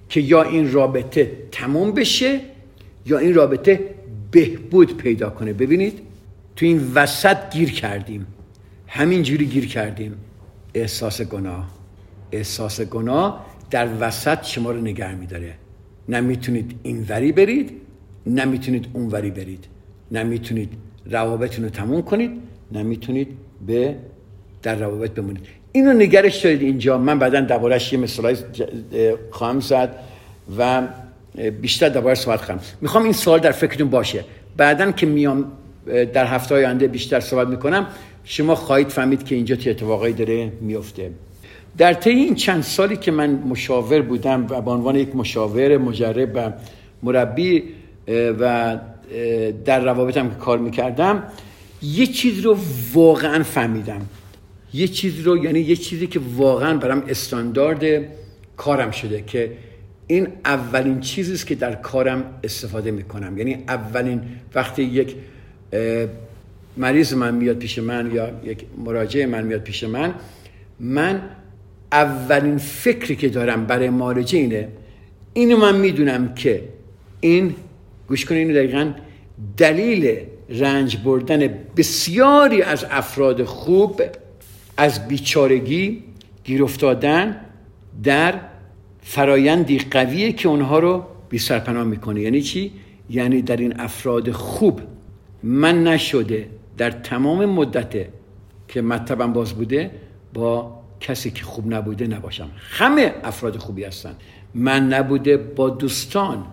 که 0.08 0.20
یا 0.20 0.42
این 0.42 0.72
رابطه 0.72 1.32
تموم 1.52 1.92
بشه 1.92 2.40
یا 3.06 3.18
این 3.18 3.34
رابطه 3.34 3.94
بهبود 4.30 4.96
پیدا 4.96 5.30
کنه. 5.30 5.52
ببینید 5.52 6.00
تو 6.56 6.66
این 6.66 6.92
وسط 6.94 7.36
گیر 7.52 7.72
کردیم. 7.72 8.26
همینجوری 8.86 9.46
گیر 9.46 9.66
کردیم. 9.66 10.14
احساس 10.74 11.22
گناه. 11.22 11.73
احساس 12.36 12.80
گناه 12.80 13.46
در 13.70 13.88
وسط 14.00 14.44
شما 14.44 14.70
رو 14.70 14.80
نگر 14.80 15.14
میداره. 15.14 15.54
نمی‌تونید 16.08 16.74
این 16.82 17.06
وری 17.08 17.32
برید 17.32 17.70
نمی‌تونید 18.26 18.86
اون 18.92 19.08
وری 19.08 19.30
برید. 19.30 19.64
نمی‌تونید 20.12 20.72
روابطتون 21.10 21.64
رو 21.64 21.70
تموم 21.70 22.02
کنید 22.02 22.30
نمی‌تونید 22.72 23.28
به 23.66 23.96
در 24.62 24.74
روابط 24.74 25.10
بمونید. 25.10 25.46
اینو 25.72 25.92
نگرش 25.92 26.36
دارید 26.44 26.62
اینجا. 26.62 26.98
من 26.98 27.18
بعدا 27.18 27.40
دربارهش 27.40 27.92
یه 27.92 27.98
مثالای 27.98 28.36
خواهم 29.30 29.60
زد 29.60 29.94
و 30.58 30.82
بیشتر 31.60 31.88
درباره 31.88 32.14
صحبت 32.14 32.40
خواهم 32.40 32.60
می‌خوام 32.80 33.04
این 33.04 33.12
سوال 33.12 33.40
در 33.40 33.52
فکرتون 33.52 33.90
باشه. 33.90 34.24
بعدا 34.56 34.92
که 34.92 35.06
میام 35.06 35.52
در 35.86 36.26
هفته 36.26 36.54
آینده 36.54 36.86
بیشتر 36.86 37.20
صحبت 37.20 37.48
می‌کنم 37.48 37.86
شما 38.24 38.54
خواهید 38.54 38.88
فهمید 38.88 39.24
که 39.24 39.34
اینجا 39.34 39.56
چه 39.56 39.70
اتفاقایی 39.70 40.14
داره 40.14 40.52
میفته 40.60 41.10
در 41.78 41.92
طی 41.92 42.10
این 42.10 42.34
چند 42.34 42.62
سالی 42.62 42.96
که 42.96 43.10
من 43.10 43.30
مشاور 43.30 44.02
بودم 44.02 44.46
و 44.50 44.60
به 44.60 44.70
عنوان 44.70 44.96
یک 44.96 45.16
مشاور 45.16 45.78
مجرب 45.78 46.32
و 46.34 46.52
مربی 47.02 47.62
و 48.40 48.78
در 49.64 49.80
روابطم 49.84 50.28
که 50.28 50.34
کار 50.34 50.58
می‌کردم 50.58 51.22
یه 51.82 52.06
چیز 52.06 52.40
رو 52.40 52.58
واقعا 52.92 53.42
فهمیدم. 53.42 54.00
یه 54.74 54.88
چیز 54.88 55.20
رو 55.20 55.44
یعنی 55.44 55.60
یه 55.60 55.76
چیزی 55.76 56.06
که 56.06 56.20
واقعا 56.36 56.78
برام 56.78 57.02
استاندارد 57.08 58.04
کارم 58.56 58.90
شده 58.90 59.22
که 59.26 59.52
این 60.06 60.28
اولین 60.44 61.00
چیزی 61.00 61.32
است 61.34 61.46
که 61.46 61.54
در 61.54 61.74
کارم 61.74 62.24
استفاده 62.44 62.90
می‌کنم. 62.90 63.38
یعنی 63.38 63.64
اولین 63.68 64.22
وقتی 64.54 64.82
یک 64.82 65.14
مریض 66.76 67.14
من 67.14 67.34
میاد 67.34 67.56
پیش 67.56 67.78
من 67.78 68.10
یا 68.14 68.30
یک 68.44 68.64
مراجع 68.84 69.24
من 69.26 69.44
میاد 69.44 69.60
پیش 69.60 69.84
من 69.84 70.14
من 70.80 71.22
اولین 71.94 72.58
فکری 72.58 73.16
که 73.16 73.28
دارم 73.28 73.66
برای 73.66 73.90
مالجه 73.90 74.38
اینه 74.38 74.68
اینو 75.32 75.56
من 75.56 75.76
می‌دونم 75.76 76.34
که 76.34 76.68
این 77.20 77.54
گوش 78.08 78.24
کنید 78.24 78.48
اینو 78.48 78.54
دقیقا 78.54 78.92
دلیل 79.56 80.16
رنج 80.48 80.96
بردن 80.96 81.48
بسیاری 81.76 82.62
از 82.62 82.86
افراد 82.90 83.44
خوب 83.44 84.02
از 84.76 85.08
بیچارگی 85.08 86.02
گیر 86.44 86.64
در 88.02 88.40
فرایندی 89.02 89.78
قویه 89.78 90.32
که 90.32 90.48
اونها 90.48 90.78
رو 90.78 91.04
بی 91.28 91.38
سرپناه 91.38 91.84
می‌کنه 91.84 92.20
یعنی 92.20 92.42
چی؟ 92.42 92.72
یعنی 93.10 93.42
در 93.42 93.56
این 93.56 93.80
افراد 93.80 94.30
خوب 94.30 94.80
من 95.42 95.84
نشده 95.84 96.48
در 96.78 96.90
تمام 96.90 97.46
مدت 97.46 98.06
که 98.68 98.82
مطبم 98.82 99.32
باز 99.32 99.52
بوده 99.52 99.90
با 100.34 100.83
کسی 101.04 101.30
که 101.30 101.44
خوب 101.44 101.74
نبوده 101.74 102.06
نباشم. 102.06 102.50
همه 102.70 103.14
افراد 103.24 103.56
خوبی 103.56 103.84
هستن. 103.84 104.14
من 104.54 104.88
نبوده 104.88 105.36
با 105.36 105.70
دوستان 105.70 106.46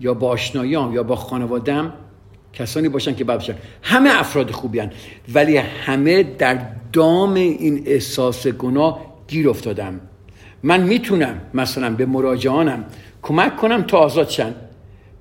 یا 0.00 0.14
با 0.14 0.28
آشنایان 0.28 0.92
یا 0.92 1.02
با 1.02 1.16
خانوادم 1.16 1.92
کسانی 2.52 2.88
باشن 2.88 3.14
که 3.14 3.24
باشن 3.24 3.54
همه 3.82 4.20
افراد 4.20 4.50
خوبی 4.50 4.78
هن. 4.78 4.90
ولی 5.34 5.56
همه 5.56 6.22
در 6.22 6.58
دام 6.92 7.34
این 7.34 7.82
احساس 7.86 8.46
گناه 8.46 9.00
گیر 9.28 9.48
افتادم. 9.48 10.00
من 10.62 10.82
می‌تونم 10.82 11.40
مثلا 11.54 11.94
به 11.94 12.06
مراجعانم 12.06 12.84
کمک 13.22 13.56
کنم 13.56 13.82
تا 13.82 13.98
آزاد 13.98 14.28
شن. 14.28 14.54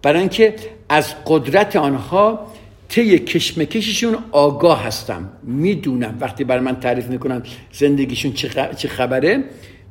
برای 0.02 0.20
اینکه 0.20 0.56
از 0.89 1.15
قدرت 1.26 1.76
آنها 1.76 2.48
طی 2.89 3.19
کشمکششون 3.19 4.17
آگاه 4.32 4.84
هستم. 4.84 5.30
می‌دونم 5.43 6.17
وقتی 6.19 6.43
بر 6.43 6.60
من 6.60 6.80
تعریف 6.80 7.08
می‌کنم 7.08 7.43
زندگیشون 7.71 8.34
چه 8.78 8.88
خبره 8.88 9.43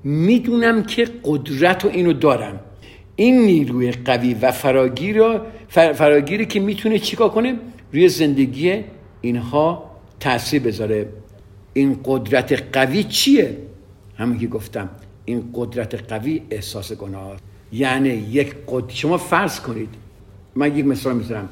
می‌دونم 0.04 0.82
که 0.82 1.08
قدرت 1.24 1.84
و 1.84 1.88
اینو 1.88 2.12
دارم. 2.12 2.60
این 3.16 3.42
نیروی 3.42 3.92
قوی 3.92 4.34
و 4.34 4.52
فراگیر 4.52 5.22
فراگیری 5.68 6.46
که 6.46 6.60
می‌تونه 6.60 6.98
چیکار 6.98 7.28
کنه؟ 7.28 7.54
روی 7.92 8.08
زندگی 8.08 8.84
اینها 9.20 9.90
تاثیر 10.20 10.62
بذاره. 10.62 11.08
این 11.72 12.00
قدرت 12.04 12.62
قوی 12.72 13.04
چیه؟ 13.04 13.56
همون 14.16 14.38
که 14.38 14.46
گفتم 14.46 14.88
این 15.24 15.50
قدرت 15.54 16.12
قوی 16.12 16.42
احساس 16.50 16.92
گناه 16.92 17.36
یعنی 17.72 18.08
یک 18.08 18.54
قد... 18.68 18.84
شما 18.88 19.18
فرض 19.18 19.60
کنید 19.60 19.88
من 20.54 20.76
یک 20.76 20.86
مثال 20.86 21.16
می‌ذارم 21.16 21.48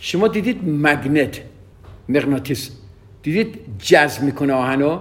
شما 0.00 0.28
دیدید 0.28 0.68
مگنت 0.68 1.40
مغناطیس. 2.08 2.70
دیدید 3.22 3.54
جذب 3.78 4.22
می‌کنه 4.22 4.52
آهنو؟ 4.52 4.98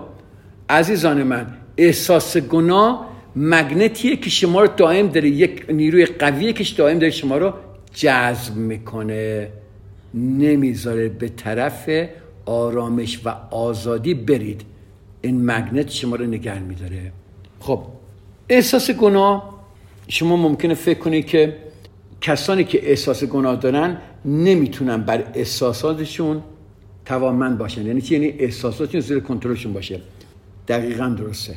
عزیزان 0.69 1.23
من 1.23 1.47
احساس 1.77 2.37
گناه 2.37 3.07
مگنتیه 3.35 4.15
که 4.15 4.29
شما 4.29 4.61
رو 4.61 4.67
دائم 4.77 5.07
داره 5.07 5.29
یک 5.29 5.65
نیروی 5.69 6.05
قویه 6.05 6.53
که 6.53 6.75
دائم 6.77 6.99
داره 6.99 7.11
شما 7.11 7.37
رو 7.37 7.53
جذب 7.93 8.55
می‌کنه. 8.55 9.47
نمی‌ذاره 10.13 11.09
به 11.09 11.29
طرف 11.29 11.89
آرامش 12.45 13.19
و 13.25 13.29
آزادی 13.51 14.13
برید. 14.13 14.61
این 15.21 15.51
مگنت 15.51 15.89
شما 15.89 16.15
رو 16.15 16.25
نگه 16.25 16.59
میداره. 16.59 17.11
خب 17.59 17.83
احساس 18.49 18.91
گناه 18.91 19.57
شما 20.07 20.35
ممکنه 20.35 20.73
فکر 20.73 20.99
کنید 20.99 21.25
که 21.25 21.57
کسانی 22.21 22.63
که 22.63 22.89
احساس 22.89 23.23
گناه 23.23 23.55
دارن 23.55 23.97
نمی‌تونن 24.27 24.97
بر 24.97 25.23
احساساتشون 25.33 26.43
توانمند 27.05 27.57
باشن. 27.57 27.85
یعنی 27.85 28.01
چی؟ 28.01 28.13
یعنی 28.13 28.27
احساساتشون 28.27 29.01
زیر 29.01 29.19
کنترلشون 29.19 29.73
باشه. 29.73 30.01
دقیقا 30.67 31.07
درسته. 31.07 31.55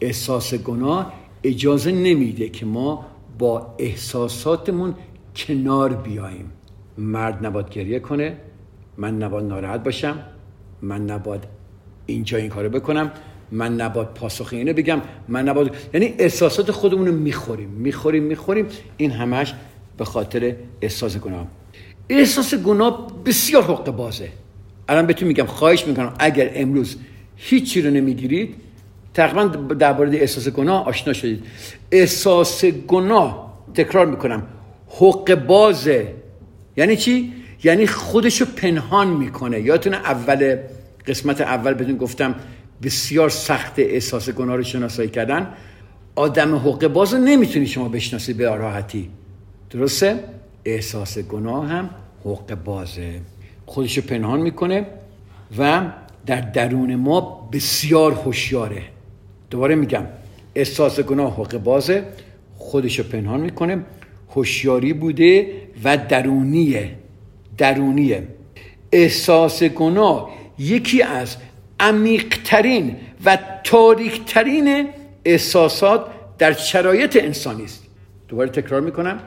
احساس 0.00 0.54
گناه 0.54 1.12
اجازه 1.44 1.92
نمیده 1.92 2.48
که 2.48 2.66
ما 2.66 3.06
با 3.38 3.74
احساساتمون 3.78 4.94
کنار 5.36 5.92
بیاییم. 5.94 6.50
مرد 6.98 7.46
نباید 7.46 7.70
گریه 7.70 7.98
کنه. 7.98 8.36
من 8.96 9.22
نباید 9.22 9.46
ناراحت 9.46 9.84
باشم. 9.84 10.18
من 10.82 11.06
نباید 11.06 11.44
اینجا 12.06 12.38
این 12.38 12.48
کارو 12.48 12.68
بکنم. 12.68 13.10
من 13.52 13.74
نباید 13.74 14.08
پاسخ 14.08 14.48
اینه 14.52 14.72
بگم. 14.72 15.00
من 15.28 15.48
نباید 15.48 15.72
یعنی 15.94 16.14
احساسات 16.18 16.70
خودمون 16.70 17.06
رو 17.06 17.12
می‌خوریم. 17.12 17.68
می‌خوریم 17.68 18.22
می‌خوریم. 18.22 18.66
این 18.96 19.10
همش 19.10 19.54
به 19.96 20.04
خاطر 20.04 20.56
احساس 20.80 21.16
گناه. 21.16 21.46
احساس 22.08 22.54
گناه 22.54 23.22
بسیار 23.24 23.62
حق 23.62 23.90
بازه. 23.90 24.28
الان 24.88 25.06
بهتون 25.06 25.28
میگم 25.28 25.46
خواهش 25.46 25.86
می‌کنم 25.86 26.14
اگر 26.18 26.50
امروز 26.54 26.96
هیچی 27.36 27.82
رو 27.82 27.90
نمی‌گیرید 27.90 28.54
تقریبا 29.14 29.44
درباره 29.74 30.18
احساس 30.18 30.48
گناه 30.48 30.86
آشنا 30.86 31.12
شدید. 31.12 31.44
احساس 31.90 32.64
گناه 32.64 33.58
تکرار 33.74 34.06
می‌کنم. 34.06 34.46
حق 34.88 35.34
بازه. 35.34 36.14
یعنی 36.76 36.96
چی؟ 36.96 37.32
یعنی 37.64 37.86
خودشو 37.86 38.44
پنهان 38.44 39.08
می‌کنه. 39.08 39.60
یادتونه 39.60 39.96
اول 39.96 40.56
قسمت 41.06 41.40
اول 41.40 41.74
بدون 41.74 41.96
گفتم 41.96 42.34
بسیار 42.82 43.28
سخت 43.28 43.78
احساس 43.78 44.30
گناه 44.30 44.56
رو 44.56 44.62
شناسایی 44.62 45.08
کردن؟ 45.08 45.48
آدم 46.14 46.56
حق 46.56 46.86
باز 46.86 47.14
رو 47.14 47.20
نمی‌تونی 47.20 47.66
شما 47.66 47.88
بشناسی 47.88 48.32
به 48.32 48.44
راحتی. 48.44 49.08
درسته؟ 49.70 50.24
احساس 50.64 51.18
گناه 51.18 51.66
هم 51.66 51.90
حق 52.24 52.54
بازه. 52.64 53.20
خودشو 53.66 54.02
پنهان 54.02 54.40
می‌کنه 54.40 54.86
و 55.58 55.82
در 56.26 56.40
درون 56.40 56.94
ما 56.94 57.48
بسیار 57.52 58.12
هوشیاره. 58.12 58.82
دوباره 59.50 59.74
میگم 59.74 60.06
احساس 60.54 61.00
گناه 61.00 61.36
حق 61.36 61.56
بازه 61.56 62.04
خودشو 62.56 63.02
پنهان 63.02 63.40
می‌کنه 63.40 63.84
هوشیاری 64.30 64.92
بوده 64.92 65.52
و 65.84 65.96
درونیه. 65.96 66.94
درونیه. 67.58 68.28
احساس 68.92 69.62
گناه 69.62 70.30
یکی 70.58 71.02
از 71.02 71.36
عمیقترین 71.80 72.96
و 73.24 73.38
تاریکترین 73.64 74.88
احساسات 75.24 76.06
در 76.38 76.52
شرایط 76.52 77.18
انسانی 77.22 77.64
است. 77.64 77.84
دوباره 78.28 78.50
تکرار 78.50 78.80
می‌کنم. 78.80 79.20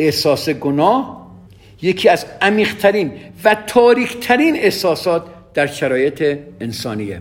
احساس 0.00 0.48
گناه 0.48 1.30
یکی 1.82 2.08
از 2.08 2.26
عمیقترین 2.42 3.12
و 3.44 3.56
تاریکترین 3.66 4.56
احساسات 4.56 5.24
در 5.54 5.66
شرایط 5.66 6.38
انسانیه. 6.60 7.20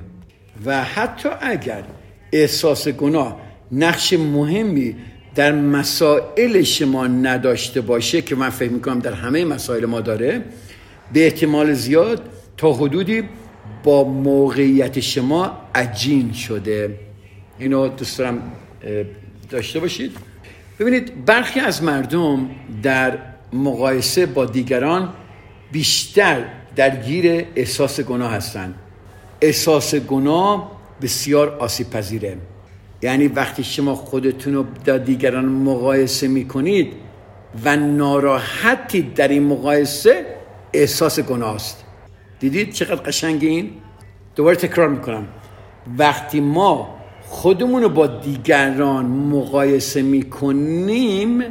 و 0.66 0.84
حتی 0.84 1.30
اگر 1.42 1.84
احساس 2.34 2.88
گناه 2.88 3.40
نقش 3.72 4.14
مهمی 4.14 4.96
در 5.36 5.52
مسائل 5.52 6.62
شما 6.62 7.08
نداشته 7.08 7.82
باشه 7.82 8.22
که 8.22 8.36
من 8.36 8.50
فکر 8.50 8.72
می‌کنم 8.72 9.00
در 9.00 9.14
همه 9.14 9.46
مسائل 9.46 9.86
ما 9.86 10.02
داره 10.02 10.42
به 11.14 11.24
احتمال 11.24 11.74
زیاد 11.74 12.22
تا 12.58 12.74
حدودی 12.74 13.24
با 13.84 14.04
موقعیت 14.04 15.00
شما 15.00 15.58
عجین 15.76 16.34
شده. 16.34 16.96
اینو 17.60 17.88
دوست 17.88 18.18
دارم 18.18 18.52
داشته 19.50 19.80
باشید. 19.80 20.29
ببینید 20.80 21.26
برخی 21.26 21.60
از 21.60 21.84
مردم 21.84 22.50
در 22.84 23.18
مقایسه 23.54 24.26
با 24.26 24.46
دیگران 24.46 25.14
بیشتر 25.72 26.46
درگیر 26.76 27.46
احساس 27.56 28.00
گناه 28.00 28.32
هستند. 28.32 28.76
احساس 29.42 29.96
گناه 29.96 30.72
بسیار 31.02 31.58
آسیب 31.60 31.90
پذیره 31.90 32.38
یعنی 33.02 33.28
وقتی 33.28 33.64
شما 33.64 33.96
خودتون 33.96 34.54
رو 34.54 34.66
با 34.86 34.98
دیگران 34.98 35.46
مقایسه 35.46 36.28
می‌کنید 36.28 36.94
و 37.66 37.76
ناراحتی 37.76 39.02
در 39.02 39.28
این 39.28 39.44
مقایسه 39.44 40.26
احساس 40.74 41.20
گناه 41.20 41.56
است. 41.56 41.84
دیدید 42.40 42.74
چقدر 42.74 43.02
قشنگ 43.02 43.44
این؟ 43.44 43.72
دوباره 44.36 44.56
تکرار 44.56 44.90
می‌کنم. 44.90 45.28
وقتی 45.98 46.40
ما 46.40 46.99
خودمون 47.30 47.84
رو 47.84 47.90
با 47.90 48.08
دیگران 48.08 49.06
مقایسه 49.06 50.02
می‌کنیم 50.02 51.44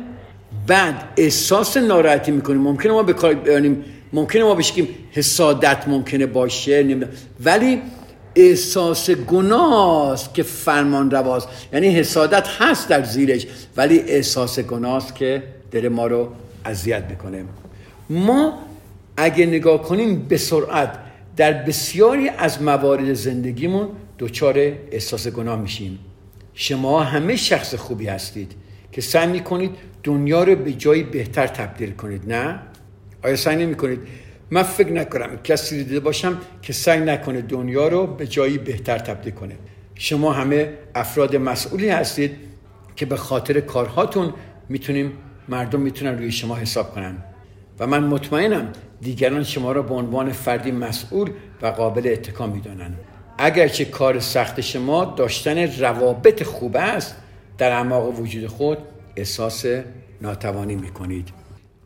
بعد 0.67 1.05
احساس 1.17 1.77
ناراحتی 1.77 2.31
می‌کنیم. 2.31 2.61
ممکنه 2.61 2.93
ما 2.93 3.03
به 3.03 3.13
کار 3.13 3.35
بیانیم 3.35 3.85
ممکنه 4.13 4.45
ما 4.45 4.55
بشکیم 4.55 4.89
حسادت 5.13 5.89
ممکنه 5.89 6.27
باشه 6.27 7.07
ولی 7.45 7.83
احساس 8.35 9.11
گناه 9.11 10.33
که 10.35 10.43
فرمان 10.43 11.11
رواست. 11.11 11.49
یعنی 11.73 11.89
حسادت 11.89 12.49
هست 12.59 12.89
در 12.89 13.05
زیرش 13.05 13.47
ولی 13.77 13.99
احساس 13.99 14.59
گناه 14.59 15.15
که 15.15 15.43
دل 15.71 15.89
ما 15.89 16.07
رو 16.07 16.29
اذیت 16.65 17.05
می‌کنه. 17.11 17.45
ما 18.11 18.59
اگه 19.17 19.47
نگاه 19.47 19.83
کنیم 19.83 20.27
به 20.29 20.37
سرعت 20.37 20.93
در 21.37 21.53
بسیاری 21.53 22.29
از 22.29 22.63
موارد 22.63 23.13
زندگیمون 23.13 23.89
دچار 24.19 24.59
احساس 24.91 25.29
گناه 25.29 25.61
میشیم 25.61 25.99
شما 26.55 27.03
همه 27.03 27.37
شخص 27.37 27.75
خوبی 27.75 28.07
هستید 28.07 28.53
که 28.93 29.01
سعی 29.01 29.27
می‌کنید 29.27 29.71
دنیا 30.03 30.45
رو 30.45 30.57
به 30.57 30.73
جایی 30.73 31.03
بهتر 31.03 31.47
تبدیل 31.47 31.91
کنید 31.91 32.33
نه؟ 32.33 32.61
آیا 33.25 33.37
سعی 33.37 33.57
نمی 33.57 33.75
کنید 33.75 33.99
من 34.51 34.63
فکر 34.63 34.93
نکنم 34.93 35.37
کسی 35.45 35.85
دیده 35.85 36.01
باشم 36.01 36.39
که 36.63 36.73
سعی 36.73 37.01
نکنه 37.01 37.41
دنیا 37.41 37.89
رو 37.89 38.07
به 38.07 38.27
جایی 38.27 38.59
بهتر 38.59 38.99
تبدیل 38.99 39.33
کنه. 39.33 39.57
شما 39.95 40.33
همه 40.33 40.73
افراد 40.95 41.37
مسئولی 41.37 41.89
هستید 41.89 42.37
که 42.97 43.07
به 43.07 43.17
خاطر 43.17 43.61
کارهاتون 43.61 44.35
می‌تونیم 44.69 45.13
مردم 45.49 45.81
می‌تونن 45.81 46.19
روی 46.19 46.33
شما 46.33 46.57
حساب 46.57 46.95
کنن. 46.95 47.17
و 47.79 47.87
من 47.87 48.05
مطمئنم 48.05 48.73
دیگران 49.01 49.45
شما 49.45 49.73
را 49.73 49.83
به 49.83 49.95
عنوان 49.95 50.33
فردی 50.33 50.71
مسئول 50.71 51.31
و 51.63 51.67
قابل 51.67 52.09
اتکا 52.13 52.47
می‌دانند 52.47 52.99
اگرچه 53.39 53.85
کار 53.85 54.21
سخت 54.21 54.61
شما 54.61 55.05
داشتن 55.05 55.59
روابط 55.59 56.43
خوب 56.43 56.77
است 56.77 57.15
در 57.59 57.73
اعماق 57.73 58.21
وجود 58.21 58.47
خود 58.47 58.79
احساس 59.17 59.65
ناتوانی 60.23 60.77
می‌کنید. 60.77 61.29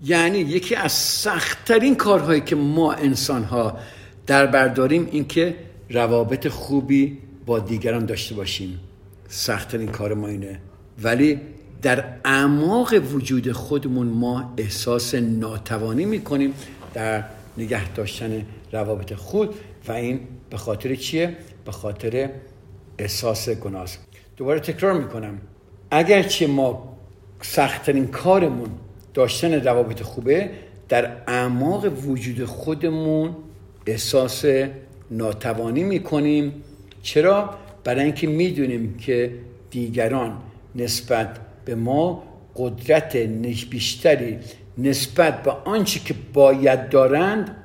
یعنی 0.04 0.38
یکی 0.38 0.74
از 0.74 0.92
سختترین 0.92 1.96
کارهایی 1.96 2.40
که 2.40 2.56
ما 2.56 2.92
انسان 2.92 3.44
ها 3.44 3.78
در 4.26 4.46
برداریم 4.46 5.08
این 5.10 5.26
که 5.28 5.56
روابط 5.90 6.48
خوبی 6.48 7.18
با 7.46 7.58
دیگران 7.58 8.06
داشته 8.06 8.34
باشیم. 8.34 8.80
سختترین 9.28 9.88
کار 9.88 10.14
ما 10.14 10.28
اینه. 10.28 10.58
ولی 11.02 11.40
در 11.82 12.04
اعماق 12.24 12.94
وجود 13.14 13.52
خودمون 13.52 14.06
ما 14.06 14.54
احساس 14.56 15.14
ناتوانی 15.14 16.04
می‌کنیم 16.04 16.54
در 16.94 17.24
نگه 17.58 17.92
داشتن 17.92 18.46
روابط 18.72 19.14
خود 19.14 19.54
و 19.88 19.92
این 19.92 20.20
به 20.52 20.58
خاطر 20.58 20.94
چیه؟ 20.94 21.36
به 21.64 21.72
خاطر 21.72 22.30
احساس 22.98 23.48
گناه 23.48 23.86
دوباره 24.36 24.60
تکرار 24.60 24.92
می‌کنم 24.92 25.40
اگرچه 25.90 26.46
ما 26.46 26.96
سختترین 27.40 28.06
کارمون 28.06 28.68
داشتن 29.14 29.64
روابط 29.64 30.02
خوبه 30.02 30.50
در 30.88 31.10
اعماق 31.26 32.06
وجود 32.06 32.44
خودمون 32.44 33.36
احساس 33.86 34.44
ناتوانی 35.10 35.84
می‌کنیم 35.84 36.62
چرا؟ 37.02 37.50
برای 37.84 38.04
اینکه 38.04 38.26
می‌دونیم 38.26 38.96
که 38.96 39.34
دیگران 39.70 40.38
نسبت 40.74 41.38
به 41.64 41.74
ما 41.74 42.22
قدرت 42.56 43.16
بیشتری 43.70 44.38
نسبت 44.78 45.42
به 45.42 45.50
آنچه 45.50 46.00
که 46.00 46.14
باید 46.32 46.88
دارند 46.88 47.56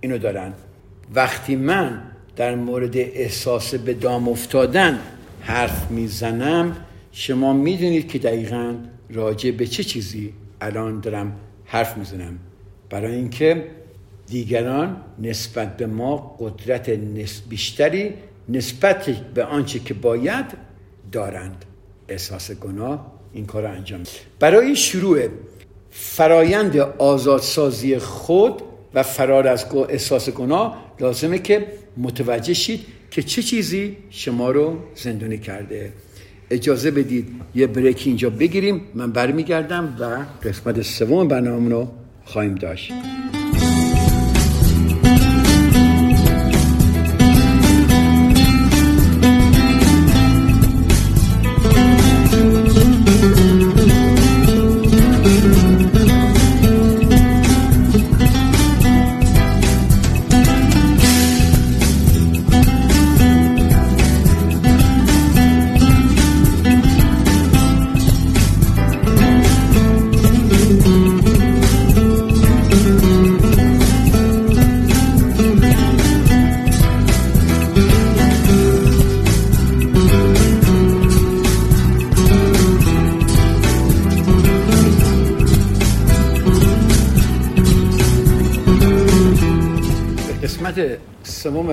اینو 0.00 0.18
دارند 0.18 0.54
وقتی 1.14 1.56
من 1.56 2.09
در 2.40 2.54
مورد 2.54 2.96
احساس 2.96 3.74
به 3.74 3.94
دام 3.94 4.28
افتادن 4.28 4.98
حرف 5.40 5.90
می‌زنم. 5.90 6.76
شما 7.12 7.52
می‌دونید 7.52 8.08
که 8.08 8.18
دقیقا 8.18 8.74
راجع 9.10 9.50
به 9.50 9.66
چه 9.66 9.84
چیزی 9.84 10.32
الان 10.60 11.00
دارم 11.00 11.36
حرف 11.64 11.96
می‌زنم. 11.96 12.38
برای 12.90 13.14
اینکه 13.14 13.64
دیگران 14.26 14.96
نسبت 15.18 15.76
به 15.76 15.86
ما 15.86 16.36
قدرت 16.40 16.90
بیشتری 17.48 18.14
نسبت 18.48 19.10
به 19.10 19.44
آنچه 19.44 19.78
که 19.78 19.94
باید 19.94 20.46
دارند. 21.12 21.64
احساس 22.08 22.50
گناه 22.50 23.12
این 23.32 23.46
کار 23.46 23.62
رو 23.62 23.70
انجام 23.70 24.02
برای 24.38 24.76
شروع 24.76 25.28
فرایند 25.90 26.76
آزادسازی 26.98 27.98
خود 27.98 28.62
و 28.94 29.02
فرار 29.02 29.48
از 29.48 29.66
احساس 29.88 30.30
گناه 30.30 30.94
لازمه 31.00 31.38
که 31.38 31.66
متوجه 31.96 32.54
شید 32.54 32.80
که 33.10 33.22
چه 33.22 33.42
چیزی 33.42 33.96
شما 34.10 34.50
رو 34.50 34.76
زندونی 34.94 35.38
کرده. 35.38 35.92
اجازه 36.50 36.90
بدید 36.90 37.28
یه 37.54 37.66
بریک 37.66 38.02
اینجا 38.06 38.30
بگیریم. 38.30 38.80
من 38.94 39.12
برمیگردم 39.12 39.96
و 40.00 40.04
قسمت 40.48 40.82
سوم 40.82 41.28
برنامه 41.28 41.70
رو 41.70 41.88
خواهیم 42.24 42.54
داشت. 42.54 42.92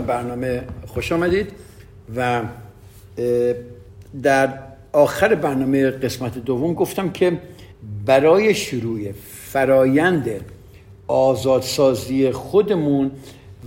برنامه 0.02 0.64
خوش 0.88 1.12
آمدید 1.12 1.52
و 2.16 2.42
در 4.24 4.60
آخر 4.94 5.36
برنامه 5.36 5.90
قسمت 5.90 6.38
دوم 6.38 6.74
گفتم 6.74 7.10
که 7.10 7.40
برای 8.06 8.56
شروع 8.56 9.12
فرایند 9.52 10.30
آزادسازی 11.08 12.32
خودمون 12.32 13.12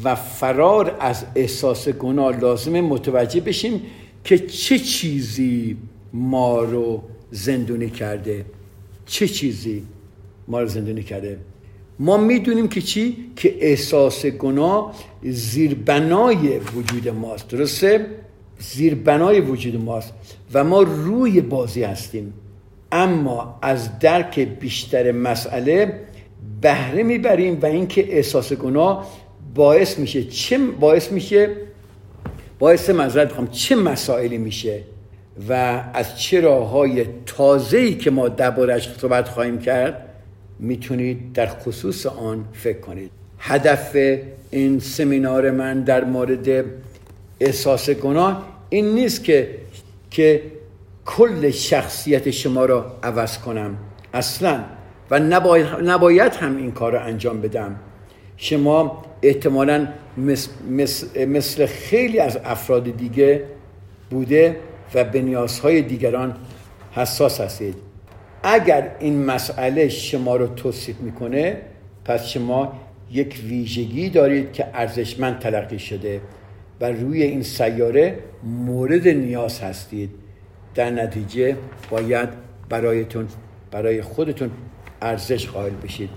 و 0.04 0.14
فرار 0.14 0.96
از 1.00 1.24
احساس 1.34 1.88
گناه 1.88 2.40
لازم 2.40 2.80
متوجه 2.80 3.40
بشیم 3.40 3.82
که 4.24 4.38
چه 4.38 4.78
چیزی 4.78 5.76
ما 6.12 6.62
رو 6.62 7.02
زندونی 7.30 7.90
کرده. 7.90 8.44
چه 9.06 9.28
چیزی 9.28 9.86
ما 10.48 10.60
رو 10.60 10.66
زندونی 10.66 11.02
کرده؟ 11.02 11.38
ما 12.00 12.16
می‌دونیم 12.16 12.68
که 12.68 12.80
چی؟ 12.80 13.16
که 13.36 13.54
احساس 13.60 14.26
گناه 14.26 14.94
زیربنای 15.22 16.58
وجود 16.58 17.08
ماست 17.08 17.48
درسته؟ 17.48 18.06
زیربنای 18.58 19.40
وجود 19.40 19.76
ماست 19.76 20.12
و 20.54 20.64
ما 20.64 20.82
روی 20.82 21.40
بازی 21.40 21.82
هستیم 21.82 22.34
اما 22.92 23.58
از 23.62 23.98
درک 23.98 24.40
بیشتر 24.40 25.12
مسئله 25.12 26.00
بهره 26.60 27.02
می‌بریم 27.02 27.58
و 27.62 27.66
اینکه 27.66 28.16
احساس 28.16 28.52
گناه 28.52 29.06
باعث 29.54 29.98
میشه 29.98 30.24
چه 30.24 30.58
باعث 30.58 31.12
میشه 31.12 31.56
باعث 32.58 32.90
مذرد 32.90 33.28
بخوام 33.28 33.46
چه 33.46 33.76
مسائلی 33.76 34.38
میشه 34.38 34.80
و 35.48 35.82
از 35.94 36.20
چه 36.20 36.40
راه 36.40 36.68
های 36.68 37.04
تازه‌ای 37.26 37.94
که 37.94 38.10
ما 38.10 38.28
دربارش 38.28 38.88
صحبت 38.98 39.28
خواهیم 39.28 39.58
کرد 39.58 40.09
می‌تونید 40.60 41.32
در 41.32 41.46
خصوص 41.46 42.06
آن 42.06 42.44
فکر 42.52 42.80
کنید. 42.80 43.10
هدف 43.38 43.96
این 44.50 44.80
سمینار 44.80 45.50
من 45.50 45.80
در 45.80 46.04
مورد 46.04 46.64
احساس 47.40 47.90
گناه 47.90 48.46
این 48.68 48.94
نیست 48.94 49.24
که 49.24 49.50
که 50.10 50.42
کل 51.06 51.50
شخصیت 51.50 52.30
شما 52.30 52.64
را 52.64 52.98
عوض 53.02 53.38
کنم. 53.38 53.76
اصلا. 54.14 54.64
و 55.10 55.18
نباید, 55.18 56.34
هم 56.34 56.56
این 56.56 56.72
کار 56.72 56.92
را 56.92 57.00
انجام 57.00 57.40
بدم. 57.40 57.76
شما 58.36 59.02
احتمالا 59.22 59.88
مثل 61.26 61.66
خیلی 61.66 62.18
از 62.18 62.38
افراد 62.44 62.96
دیگه 62.96 63.44
بوده 64.10 64.56
و 64.94 65.04
به 65.04 65.22
نیازهای 65.22 65.82
دیگران 65.82 66.36
حساس 66.92 67.40
هستید. 67.40 67.89
اگر 68.42 68.90
این 68.98 69.24
مسئله 69.24 69.88
شما 69.88 70.36
رو 70.36 70.46
توصیف 70.46 71.00
می‌کنه 71.00 71.56
پس 72.04 72.26
شما 72.26 72.72
یک 73.10 73.40
ویژگی 73.48 74.10
دارید 74.10 74.52
که 74.52 74.66
ارزشمند 74.74 75.38
تلقی 75.38 75.78
شده 75.78 76.20
و 76.80 76.92
روی 76.92 77.22
این 77.22 77.42
سیاره 77.42 78.18
مورد 78.44 79.08
نیاز 79.08 79.60
هستید. 79.60 80.10
در 80.74 80.90
نتیجه 80.90 81.56
باید 81.90 82.28
برایتون 82.68 83.26
برای 83.70 84.02
خودتون 84.02 84.50
ارزش 85.02 85.48
قائل 85.48 85.72
بشید. 85.84 86.10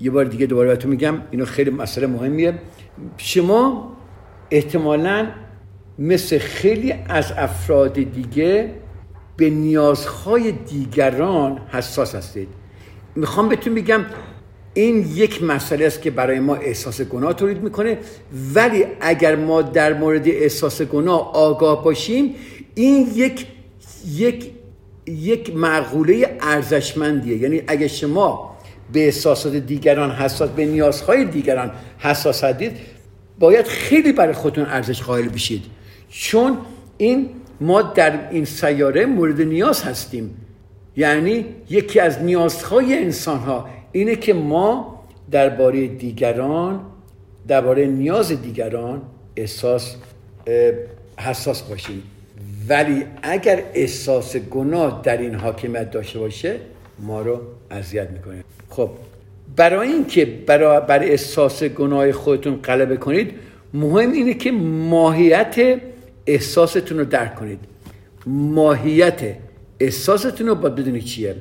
یه 0.00 0.10
بار 0.10 0.24
دیگه 0.24 0.46
دوباره 0.46 0.68
بهتون 0.68 0.90
میگم 0.90 1.14
اینو 1.30 1.44
خیلی 1.44 1.70
مسئله 1.70 2.06
مهمیه. 2.06 2.54
شما 3.16 3.92
احتمالا 4.50 5.26
مثل 5.98 6.38
خیلی 6.38 6.94
از 7.08 7.32
افراد 7.32 7.92
دیگه 7.92 8.70
به 9.36 9.50
نیازهای 9.50 10.52
دیگران 10.52 11.60
حساس 11.68 12.14
هستید. 12.14 12.48
می‌خوام 13.16 13.48
بهتون 13.48 13.74
بگم 13.74 14.04
این 14.74 15.06
یک 15.14 15.42
مسئله 15.42 15.86
است 15.86 16.02
که 16.02 16.10
برای 16.10 16.40
ما 16.40 16.54
احساس 16.54 17.00
گناه 17.00 17.32
تولید 17.32 17.62
می‌کنه. 17.62 17.98
ولی 18.54 18.84
اگر 19.00 19.36
ما 19.36 19.62
در 19.62 19.94
مورد 19.94 20.28
احساس 20.28 20.82
گناه 20.82 21.32
آگاه 21.32 21.84
باشیم 21.84 22.34
این 22.74 23.08
یک 23.14 23.46
یک 24.14 24.50
یک 25.06 25.56
معقوله 25.56 26.36
ارزشمندیه. 26.40 27.36
یعنی 27.36 27.62
اگر 27.66 27.86
شما 27.86 28.56
به 28.92 29.04
احساسات 29.04 29.54
دیگران 29.54 30.10
حساس 30.10 30.50
به 30.50 30.66
نیازهای 30.66 31.24
دیگران 31.24 31.70
حساس 31.98 32.44
هستید 32.44 32.72
باید 33.38 33.66
خیلی 33.66 34.12
برای 34.12 34.32
خودتون 34.32 34.64
ارزش 34.64 35.02
قائل 35.02 35.28
بشید. 35.28 35.62
چون 36.08 36.58
این 36.98 37.28
ما 37.60 37.82
در 37.82 38.30
این 38.30 38.44
سیاره 38.44 39.06
مورد 39.06 39.40
نیاز 39.40 39.82
هستیم. 39.82 40.36
یعنی 40.96 41.44
یکی 41.70 42.00
از 42.00 42.22
نیازهای 42.22 42.98
انسان 42.98 43.38
ها 43.38 43.68
اینه 43.92 44.16
که 44.16 44.34
ما 44.34 45.00
درباره 45.30 45.86
دیگران 45.86 46.80
درباره 47.48 47.86
نیاز 47.86 48.42
دیگران 48.42 49.02
احساس 49.36 49.96
حساس 51.18 51.62
باشیم. 51.62 52.02
ولی 52.68 53.04
اگر 53.22 53.62
احساس 53.74 54.36
گناه 54.36 55.00
در 55.04 55.16
این 55.16 55.34
حاکمیت 55.34 55.90
داشته 55.90 56.18
باشه 56.18 56.56
ما 56.98 57.22
رو 57.22 57.40
اذیت 57.70 58.10
می‌کنه. 58.10 58.44
خب 58.70 58.90
برای 59.56 59.88
اینکه 59.88 60.24
برای 60.24 60.80
بر 60.88 61.02
احساس 61.02 61.62
گناه 61.62 62.12
خودتون 62.12 62.56
غلبه 62.56 62.96
کنید 62.96 63.32
مهم 63.74 64.12
اینه 64.12 64.34
که 64.34 64.52
ماهیت 64.90 65.80
احساستون 66.26 66.98
رو 66.98 67.04
درک 67.04 67.34
کنید. 67.34 67.58
ماهیت 68.26 69.36
احساستون 69.80 70.46
رو 70.46 70.54
باید 70.54 70.74
بدونید 70.74 71.04
چیه. 71.04 71.36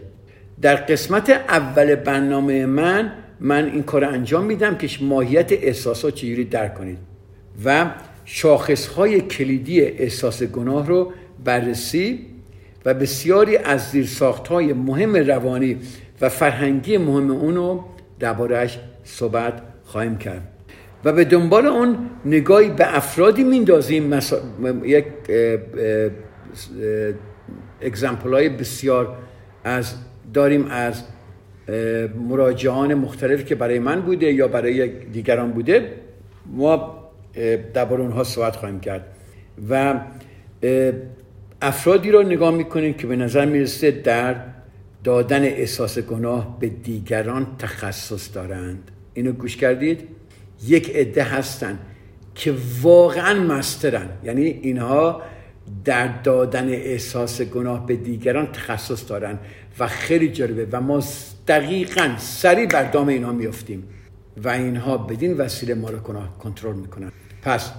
در 0.61 0.75
قسمت 0.75 1.29
اول 1.29 1.95
برنامه 1.95 2.65
من 2.65 3.11
من 3.39 3.65
این 3.65 3.83
کار 3.83 4.03
انجام 4.03 4.45
میدم 4.45 4.77
که 4.77 5.03
ماهیت 5.03 5.51
احساسات 5.51 6.15
چجوری 6.15 6.45
درک 6.45 6.73
کنید. 6.73 6.97
و 7.65 7.91
شاخصهای 8.25 9.21
کلیدی 9.21 9.81
احساس 9.81 10.43
گناه 10.43 10.87
رو 10.87 11.11
بررسی 11.43 12.25
و 12.85 12.93
بسیاری 12.93 13.57
از 13.57 13.89
زیرساختهای 13.91 14.73
مهم 14.73 15.15
روانی 15.15 15.77
و 16.21 16.29
فرهنگی 16.29 16.97
مهم 16.97 17.31
اونو 17.31 17.83
دربارهش 18.19 18.79
صحبت 19.03 19.61
خواهیم 19.85 20.17
کرد. 20.17 20.54
و 21.05 21.13
به 21.13 21.23
دنبال 21.23 21.65
اون 21.65 21.97
نگاهی 22.25 22.69
به 22.69 22.97
افرادی 22.97 23.43
میندازیم 23.43 24.07
مسا... 24.07 24.37
یک 24.83 25.05
اگزمپل 27.81 28.33
های 28.33 28.49
بسیار 28.49 29.17
از 29.63 29.95
داریم 30.33 30.65
از 30.65 31.03
مراجعان 32.29 32.93
مختلف 32.93 33.45
که 33.45 33.55
برای 33.55 33.79
من 33.79 34.01
بوده 34.01 34.33
یا 34.33 34.47
برای 34.47 34.87
دیگران 34.87 35.51
بوده 35.51 35.91
ما 36.45 37.03
درباره 37.73 38.01
اونها 38.01 38.23
صحبت 38.23 38.55
خواهیم 38.55 38.79
کرد. 38.79 39.05
و 39.69 39.99
افرادی 41.61 42.11
رو 42.11 42.23
نگاه 42.23 42.51
می‌کنیم 42.51 42.93
که 42.93 43.07
به 43.07 43.15
نظر 43.15 43.45
می‌رسه 43.45 43.91
در 43.91 44.35
دادن 45.03 45.43
احساس 45.43 45.99
گناه 45.99 46.59
به 46.59 46.67
دیگران 46.69 47.47
تخصص 47.59 48.35
دارند. 48.35 48.91
اینو 49.13 49.31
گوش 49.31 49.57
کردید؟ 49.57 50.14
یک 50.63 50.95
عده 50.95 51.23
هستن 51.23 51.79
که 52.35 52.53
واقعا 52.81 53.39
مسترن. 53.39 54.09
یعنی 54.23 54.41
اینها 54.41 55.21
در 55.85 56.07
دادن 56.07 56.69
احساس 56.69 57.41
گناه 57.41 57.85
به 57.85 57.95
دیگران 57.95 58.45
تخصص 58.45 59.09
دارن 59.09 59.39
و 59.79 59.87
خیلی 59.87 60.29
جالبه 60.29 60.67
و 60.71 60.81
ما 60.81 61.03
دقیقا 61.47 62.15
سریع 62.17 62.65
بر 62.65 62.91
دام 62.91 63.07
اینها 63.07 63.31
میفتیم 63.31 63.83
و 64.43 64.49
اینها 64.49 64.97
بدین 64.97 65.33
وسیله 65.37 65.73
ما 65.73 65.89
رو 65.89 65.99
کنترل 66.39 66.75
می‌کنن. 66.75 67.11
پس 67.41 67.71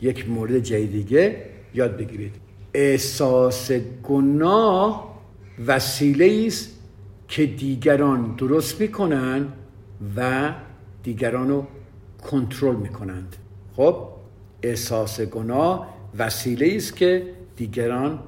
یک 0.00 0.28
مورد 0.28 0.58
جدیدیگه 0.58 1.36
یاد 1.74 1.96
بگیرید. 1.96 2.34
احساس 2.74 3.72
گناه 4.02 5.18
وسیله 5.66 6.44
است 6.46 6.78
که 7.28 7.46
دیگران 7.46 8.34
درست 8.38 8.80
می‌کنن 8.80 9.46
و 10.16 10.52
دیگران 11.02 11.48
رو 11.48 11.66
کنترل 12.30 12.76
می‌کنند. 12.76 13.36
خب 13.76 14.08
احساس 14.62 15.20
گناه 15.20 15.94
وسیله 16.18 16.76
است 16.76 16.96
که 16.96 17.26
دیگران 17.56 18.18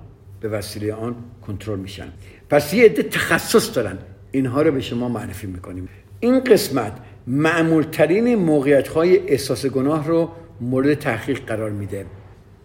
به 0.41 0.49
وسیله 0.49 0.95
آن 0.95 1.17
کنترل 1.47 1.79
میشن. 1.79 2.09
پس 2.51 2.75
یه 2.75 2.85
عده 2.85 3.03
تخصص 3.03 3.77
دارن. 3.77 3.99
اینها 4.31 4.63
رو 4.63 4.73
به 4.73 4.81
شما 4.81 5.09
معرفی 5.09 5.47
می‌کنیم. 5.47 5.89
این 6.21 6.41
قسمت 6.41 6.93
معمولترین 7.27 8.35
موقعیت 8.35 8.89
های 8.89 9.29
احساس 9.29 9.67
گناه 9.67 10.07
رو 10.07 10.31
مورد 10.61 10.95
تحقیق 10.95 11.45
قرار 11.45 11.71
میده. 11.71 12.07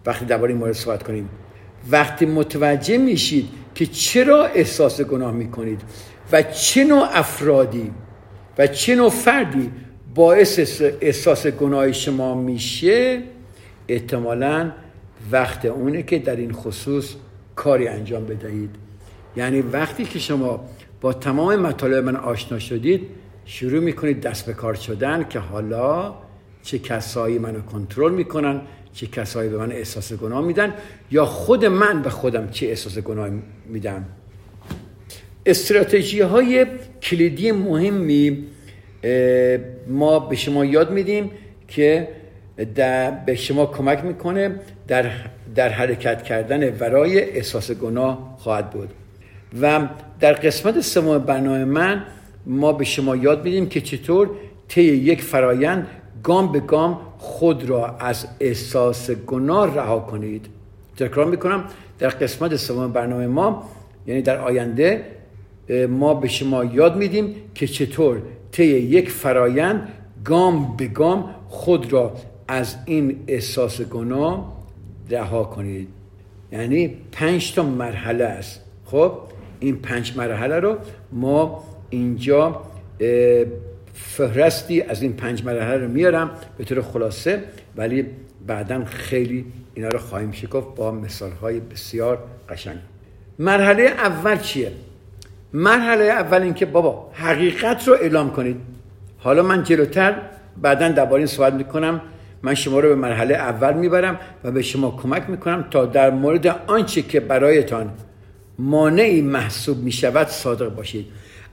وقتی 0.06 0.24
درباره 0.24 0.52
این 0.52 0.60
مورد 0.60 0.72
صحبت 0.72 1.02
کنیم. 1.02 1.28
وقتی 1.90 2.26
متوجه 2.26 2.98
میشید 2.98 3.48
که 3.74 3.86
چرا 3.86 4.44
احساس 4.44 5.00
گناه 5.00 5.32
می‌کنید 5.32 5.80
و 6.32 6.42
چه 6.42 6.84
نوع 6.84 7.08
افرادی 7.12 7.90
و 8.58 8.66
چه 8.66 8.94
نوع 8.94 9.10
فردی 9.10 9.72
باعث 10.14 10.82
احساس 11.00 11.46
گناه 11.46 11.92
شما 11.92 12.34
میشه 12.34 13.22
احتمالا 13.88 14.72
وقت 15.32 15.64
اونه 15.64 16.02
که 16.02 16.18
در 16.18 16.36
این 16.36 16.52
خصوص 16.52 17.14
کاری 17.56 17.88
انجام 17.88 18.26
بدهید. 18.26 18.70
یعنی 19.36 19.60
وقتی 19.60 20.04
که 20.04 20.18
شما 20.18 20.64
با 21.00 21.12
تمام 21.12 21.56
مطالب 21.56 22.04
من 22.04 22.16
آشنا 22.16 22.58
شدید 22.58 23.06
شروع 23.44 23.80
می‌کنید 23.80 24.20
دست 24.20 24.46
به 24.46 24.52
کار 24.52 24.74
شدن 24.74 25.26
که 25.28 25.38
حالا 25.38 26.14
چه 26.62 26.78
کسایی 26.78 27.38
منو 27.38 27.60
کنترل 27.60 28.12
می‌کنن 28.12 28.60
چه 28.92 29.06
کسایی 29.06 29.50
به 29.50 29.56
من 29.56 29.72
احساس 29.72 30.12
گناه 30.12 30.44
میدن 30.44 30.74
یا 31.10 31.24
خود 31.24 31.64
من 31.64 32.02
به 32.02 32.10
خودم 32.10 32.50
چه 32.50 32.66
احساس 32.66 32.98
گناه 32.98 33.28
میدم. 33.66 34.04
استراتژی 35.46 36.20
های 36.20 36.66
کلیدی 37.02 37.52
مهمی 37.52 38.46
ما 39.86 40.18
به 40.18 40.36
شما 40.36 40.64
یاد 40.64 40.90
میدیم 40.90 41.30
که 41.68 42.08
در 42.74 43.10
به 43.10 43.34
شما 43.34 43.66
کمک 43.66 44.04
می‌کنه 44.04 44.54
در, 44.88 45.10
در 45.54 45.68
حرکت 45.68 46.22
کردن 46.22 46.76
ورای 46.78 47.30
احساس 47.30 47.70
گناه 47.70 48.36
خواهد 48.38 48.70
بود. 48.70 48.88
و 49.60 49.88
در 50.20 50.32
قسمت 50.32 50.80
سوم 50.80 51.18
برنامه 51.18 51.64
من 51.64 52.04
ما 52.46 52.72
به 52.72 52.84
شما 52.84 53.16
یاد 53.16 53.44
میدیم 53.44 53.68
که 53.68 53.80
چطور 53.80 54.30
طی 54.68 54.82
یک 54.82 55.22
فرایند 55.22 55.86
گام 56.22 56.52
به 56.52 56.60
گام 56.60 57.00
خود 57.18 57.64
را 57.64 57.96
از 57.96 58.26
احساس 58.40 59.10
گناه 59.10 59.76
رها 59.76 60.00
کنید. 60.00 60.46
تکرار 60.96 61.26
می‌کنم 61.26 61.64
در 61.98 62.08
قسمت 62.08 62.56
سوم 62.56 62.92
برنامه 62.92 63.26
ما 63.26 63.70
یعنی 64.06 64.22
در 64.22 64.38
آینده 64.38 65.04
ما 65.88 66.14
به 66.14 66.28
شما 66.28 66.64
یاد 66.64 66.96
میدیم 66.96 67.34
که 67.54 67.66
چطور 67.66 68.22
طی 68.52 68.64
یک 68.64 69.10
فرایند 69.10 69.88
گام 70.24 70.76
به 70.76 70.86
گام 70.86 71.34
خود 71.48 71.92
را 71.92 72.12
از 72.48 72.76
این 72.86 73.24
احساس 73.26 73.80
گناه 73.80 74.60
رها 75.10 75.44
کنید. 75.44 75.88
یعنی 76.52 76.96
پنج 77.12 77.54
تا 77.54 77.62
مرحله 77.62 78.24
است. 78.24 78.60
خب 78.84 79.12
این 79.60 79.76
پنج 79.76 80.16
مرحله 80.16 80.60
رو 80.60 80.76
ما 81.12 81.64
اینجا 81.90 82.62
فهرستی 83.94 84.82
از 84.82 85.02
این 85.02 85.12
پنج 85.12 85.44
مرحله 85.44 85.76
رو 85.76 85.88
میارم 85.88 86.30
به 86.58 86.64
طور 86.64 86.82
خلاصه 86.82 87.42
ولی 87.76 88.06
بعدا 88.46 88.84
خیلی 88.84 89.44
اینا 89.74 89.88
رو 89.88 89.98
خواهیم 89.98 90.32
شکفت 90.32 90.74
با 90.76 90.90
مثال 90.92 91.30
های 91.30 91.60
بسیار 91.60 92.18
قشنگ. 92.48 92.78
مرحله 93.38 93.82
اول 93.82 94.38
چیه؟ 94.38 94.72
مرحله 95.52 96.04
اول 96.04 96.42
اینکه 96.42 96.66
بابا 96.66 97.10
حقیقت 97.12 97.88
رو 97.88 97.94
اعلام 97.94 98.30
کنید. 98.30 98.56
حالا 99.18 99.42
من 99.42 99.62
جلوتر 99.62 100.16
بعدا 100.62 100.88
درباره 100.88 101.16
این 101.16 101.26
صحبت 101.26 101.52
می‌کنم. 101.54 102.00
من 102.42 102.54
شما 102.54 102.80
رو 102.80 102.88
به 102.88 102.94
مرحله 102.94 103.34
اول 103.34 103.74
می‌برم 103.74 104.20
و 104.44 104.50
به 104.50 104.62
شما 104.62 104.90
کمک 105.02 105.30
می‌کنم 105.30 105.64
تا 105.70 105.86
در 105.86 106.10
مورد 106.10 106.46
آنچه 106.46 107.02
که 107.02 107.20
برایتان 107.20 107.90
مانعی 108.58 109.22
محسوب 109.22 109.78
می‌شود 109.78 110.26
صادق 110.26 110.74
باشید. 110.74 111.06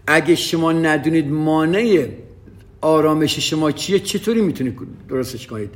اگه 0.07 0.35
شما 0.35 0.71
ندونید 0.71 1.27
مانع 1.27 2.05
آرامش 2.81 3.39
شما 3.39 3.71
چیه 3.71 3.99
چطوری 3.99 4.41
می‌تونید 4.41 4.79
درستش 5.09 5.47
کنید؟ 5.47 5.69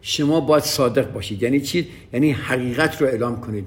شما 0.00 0.40
باید 0.40 0.62
صادق 0.62 1.12
باشید. 1.12 1.42
یعنی 1.42 1.60
چی؟ 1.60 1.88
یعنی 2.12 2.32
حقیقت 2.32 3.02
رو 3.02 3.08
اعلام 3.08 3.40
کنید 3.40 3.66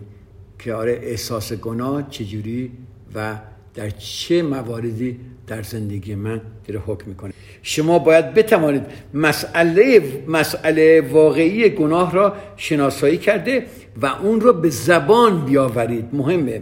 که 0.59 0.73
آره 0.73 0.99
احساس 1.03 1.53
گناه 1.53 2.09
چجوری 2.09 2.71
و 3.15 3.35
در 3.79 3.89
چه 3.89 4.41
مواردی 4.41 5.19
در 5.47 5.61
زندگی 5.61 6.15
من 6.15 6.41
داره 6.67 6.79
حکم 6.79 7.09
می‌کنه؟ 7.09 7.33
شما 7.63 7.99
باید 7.99 8.33
بتوانید 8.33 8.81
مسئله 9.13 10.01
مسئله 10.27 11.01
واقعی 11.01 11.69
گناه 11.69 12.13
را 12.13 12.35
شناسایی 12.57 13.17
کرده 13.17 13.65
و 14.01 14.05
اون 14.05 14.41
رو 14.41 14.53
به 14.53 14.69
زبان 14.69 15.45
بیاورید. 15.45 16.05
مهمه. 16.13 16.61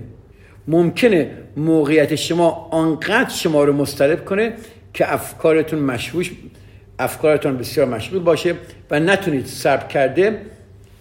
ممکنه 0.67 1.31
موقعیت 1.57 2.15
شما 2.15 2.49
آنقدر 2.71 3.29
شما 3.29 3.63
رو 3.63 3.73
مسترب 3.73 4.25
کنه 4.25 4.53
که 4.93 5.13
افکارتون 5.13 5.79
مشوش 5.79 6.31
افکارتون 6.99 7.57
بسیار 7.57 7.87
مشغول 7.87 8.19
باشه 8.19 8.55
و 8.91 8.99
نتونید 8.99 9.45
صبر 9.45 9.87
کرده 9.87 10.41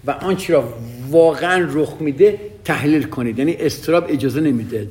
و 0.07 0.11
آنچه 0.11 0.53
را 0.53 0.75
واقعا 1.11 1.69
رخ 1.73 1.95
میده 2.01 2.39
تحلیل 2.65 3.03
کنید. 3.03 3.39
یعنی 3.39 3.57
استراب 3.61 4.07
اجازه 4.09 4.41
نمیده. 4.41 4.89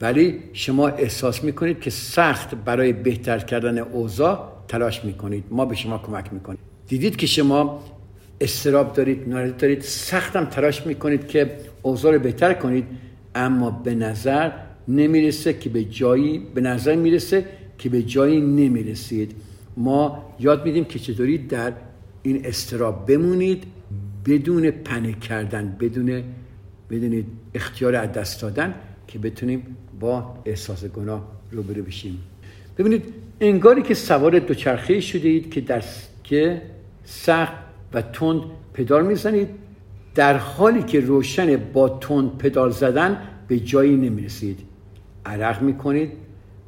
ولی 0.00 0.38
شما 0.52 0.88
احساس 0.88 1.44
می‌کنید 1.44 1.80
که 1.80 1.90
سخت 1.90 2.54
برای 2.54 2.92
بهتر 2.92 3.38
کردن 3.38 3.78
اوضاع 3.78 4.52
تلاش 4.68 5.04
می‌کنید. 5.04 5.44
ما 5.50 5.64
به 5.64 5.74
شما 5.74 5.98
کمک 5.98 6.32
می‌کنیم. 6.32 6.58
دیدید 6.88 7.16
که 7.16 7.26
شما 7.26 7.82
استراب 8.40 8.92
دارید 8.92 9.28
ناراحتی 9.28 9.56
دارید 9.58 9.80
سختم 9.80 10.44
تلاش 10.44 10.86
می‌کنید 10.86 11.28
که 11.28 11.56
اوضاع 11.82 12.12
رو 12.12 12.18
بهتر 12.18 12.54
کنید 12.54 12.84
اما 13.34 13.70
به 13.70 13.94
نظر 13.94 14.50
نمی‌رسه 14.88 15.52
که 15.52 15.70
به 15.70 15.84
جایی 15.84 16.38
به 16.54 16.60
نظر 16.60 16.94
می‌رسه 16.94 17.44
که 17.78 17.88
به 17.88 18.02
جایی 18.02 18.40
نمی‌رسید. 18.40 19.34
ما 19.76 20.34
یاد 20.40 20.64
میدیم 20.64 20.84
که 20.84 20.98
چطوری 20.98 21.38
در 21.38 21.72
این 22.22 22.46
استراب 22.46 23.06
بمونید 23.06 23.64
بدون 24.26 24.70
پنیک 24.70 25.20
کردن 25.20 25.76
بدون 25.80 26.22
بدون 26.90 27.24
اختیار 27.54 27.94
از 27.94 28.12
دست 28.12 28.42
دادن 28.42 28.74
که 29.06 29.18
بتونیم 29.18 29.76
با 30.00 30.34
احساس 30.44 30.84
گناه 30.84 31.28
روبرو 31.50 31.82
بشیم. 31.82 32.18
ببینید 32.78 33.04
انگاری 33.40 33.82
که 33.82 33.94
سوار 33.94 34.38
دوچرخه 34.38 35.00
شده 35.00 35.28
اید 35.28 35.50
که 35.50 35.60
در 35.60 35.82
که 36.24 36.62
سخت 37.04 37.52
و 37.92 38.02
تند 38.02 38.42
پدال 38.74 39.06
می‌زنید 39.06 39.48
در 40.14 40.36
حالی 40.36 40.82
که 40.82 41.00
روشن 41.00 41.56
با 41.56 41.88
تند 41.88 42.38
پدال 42.38 42.70
زدن 42.70 43.22
به 43.48 43.58
جایی 43.58 43.96
نمی‌رسید. 43.96 44.58
عرق 45.26 45.62
می‌کنید 45.62 46.12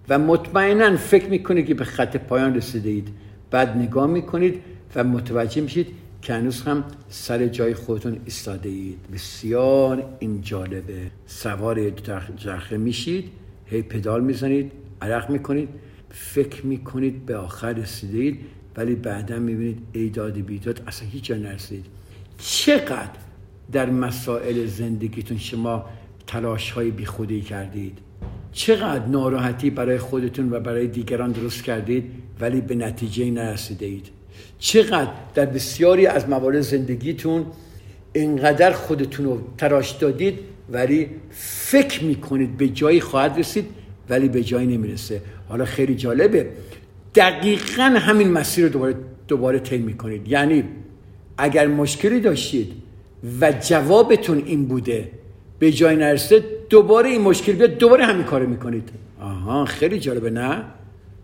و 0.09 0.19
مطمئنا 0.19 0.97
فکر 0.97 1.29
می‌کنید 1.29 1.67
که 1.67 1.75
به 1.75 1.85
خط 1.85 2.17
پایان 2.17 2.55
رسیده 2.55 2.91
اید 2.91 3.09
بعد 3.51 3.77
نگاه 3.77 4.07
می‌کنید 4.07 4.63
و 4.95 5.05
متوجه 5.05 5.63
میشید 5.63 5.87
که 6.23 6.35
هنوز 6.35 6.63
هم 6.63 6.85
سر 7.09 7.47
جای 7.47 7.75
خودتون 7.75 8.21
ایستاده 8.25 8.69
اید 8.69 8.99
بسیار 9.13 10.17
این 10.19 10.41
جالبه 10.41 11.11
سوار 11.27 11.91
جرخه 12.37 12.77
میشید 12.77 13.31
هی 13.67 13.83
پدال 13.83 14.25
می‌زنید 14.25 14.73
عرق 15.03 15.31
می‌کنید 15.31 15.69
فکر 16.11 16.67
می‌کنید 16.67 17.27
به 17.27 17.37
آخر 17.37 17.73
رسیده 17.73 18.19
اید 18.19 18.41
ولی 18.77 18.95
بعدا 18.95 19.39
می‌بینید 19.39 19.79
ایداد 19.93 20.33
بیداد 20.33 20.83
اصلا 20.87 21.09
هیچ 21.09 21.25
جا 21.25 21.37
نرسید. 21.37 21.87
چقدر 22.39 23.19
در 23.73 23.91
مسائل 23.91 24.67
زندگیتون 24.67 25.39
شما 25.39 25.85
تلاش 26.27 26.71
های 26.71 26.91
بی 26.91 27.05
خودی 27.05 27.41
کردید؟ 27.41 27.99
چقدر 28.53 29.07
ناراحتی 29.07 29.71
برای 29.71 29.99
خودتون 29.99 30.53
و 30.53 30.61
برای 30.61 30.87
دیگران 30.87 31.33
درست 31.33 31.63
کردید 31.63 32.11
ولی 32.41 32.61
به 32.61 32.75
نتیجه 32.75 33.31
نرسیده 33.31 33.87
اید 33.87 34.22
چقدر 34.59 35.11
در 35.35 35.47
بسیاری 35.47 36.07
از 36.07 36.29
موارد 36.29 36.61
زندگیتون 36.61 37.47
اینقدر 38.13 38.73
خودتون 38.73 39.27
رو 39.27 39.41
تراش 39.59 39.91
دادید 39.91 40.39
ولی 40.71 41.09
فکر 41.31 42.05
می‌کنید 42.05 42.57
به 42.57 42.69
جایی 42.69 43.01
خواهد 43.01 43.39
رسید 43.39 43.67
ولی 44.09 44.29
به 44.29 44.45
جایی 44.45 44.67
نمی‌رسه. 44.67 45.21
حالا 45.49 45.65
خیلی 45.65 45.95
جالبه. 45.95 46.47
دقیقا 47.15 47.83
همین 47.83 48.31
مسیر 48.31 48.65
رو 48.65 48.71
دوباره 48.71 48.95
دوباره 49.29 49.59
طی 49.59 49.79
می‌کنید. 49.79 50.29
یعنی 50.29 50.65
اگر 51.39 51.67
مشکلی 51.67 52.21
داشتید 52.21 52.73
و 53.41 53.53
جوابتون 53.53 54.43
این 54.47 54.65
بوده 54.65 55.11
به 55.59 55.73
جای 55.73 55.97
نرسه 55.97 56.45
دوباره 56.71 57.09
این 57.09 57.21
مشکل 57.21 57.53
بیاد 57.53 57.79
دوباره 57.79 58.05
همین 58.05 58.25
کارو 58.25 58.49
می‌کنید. 58.49 58.89
آها 59.21 59.65
خیلی 59.65 59.99
جالبه 59.99 60.31
نه؟ 60.31 60.65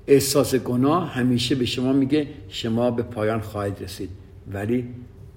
احساس 0.09 0.55
گناه 0.55 1.13
همیشه 1.13 1.55
به 1.55 1.67
شما 1.67 1.93
میگه 1.93 2.27
شما 2.49 2.91
به 2.91 3.03
پایان 3.03 3.41
خواهید 3.41 3.83
رسید. 3.83 4.11
ولی 4.53 4.85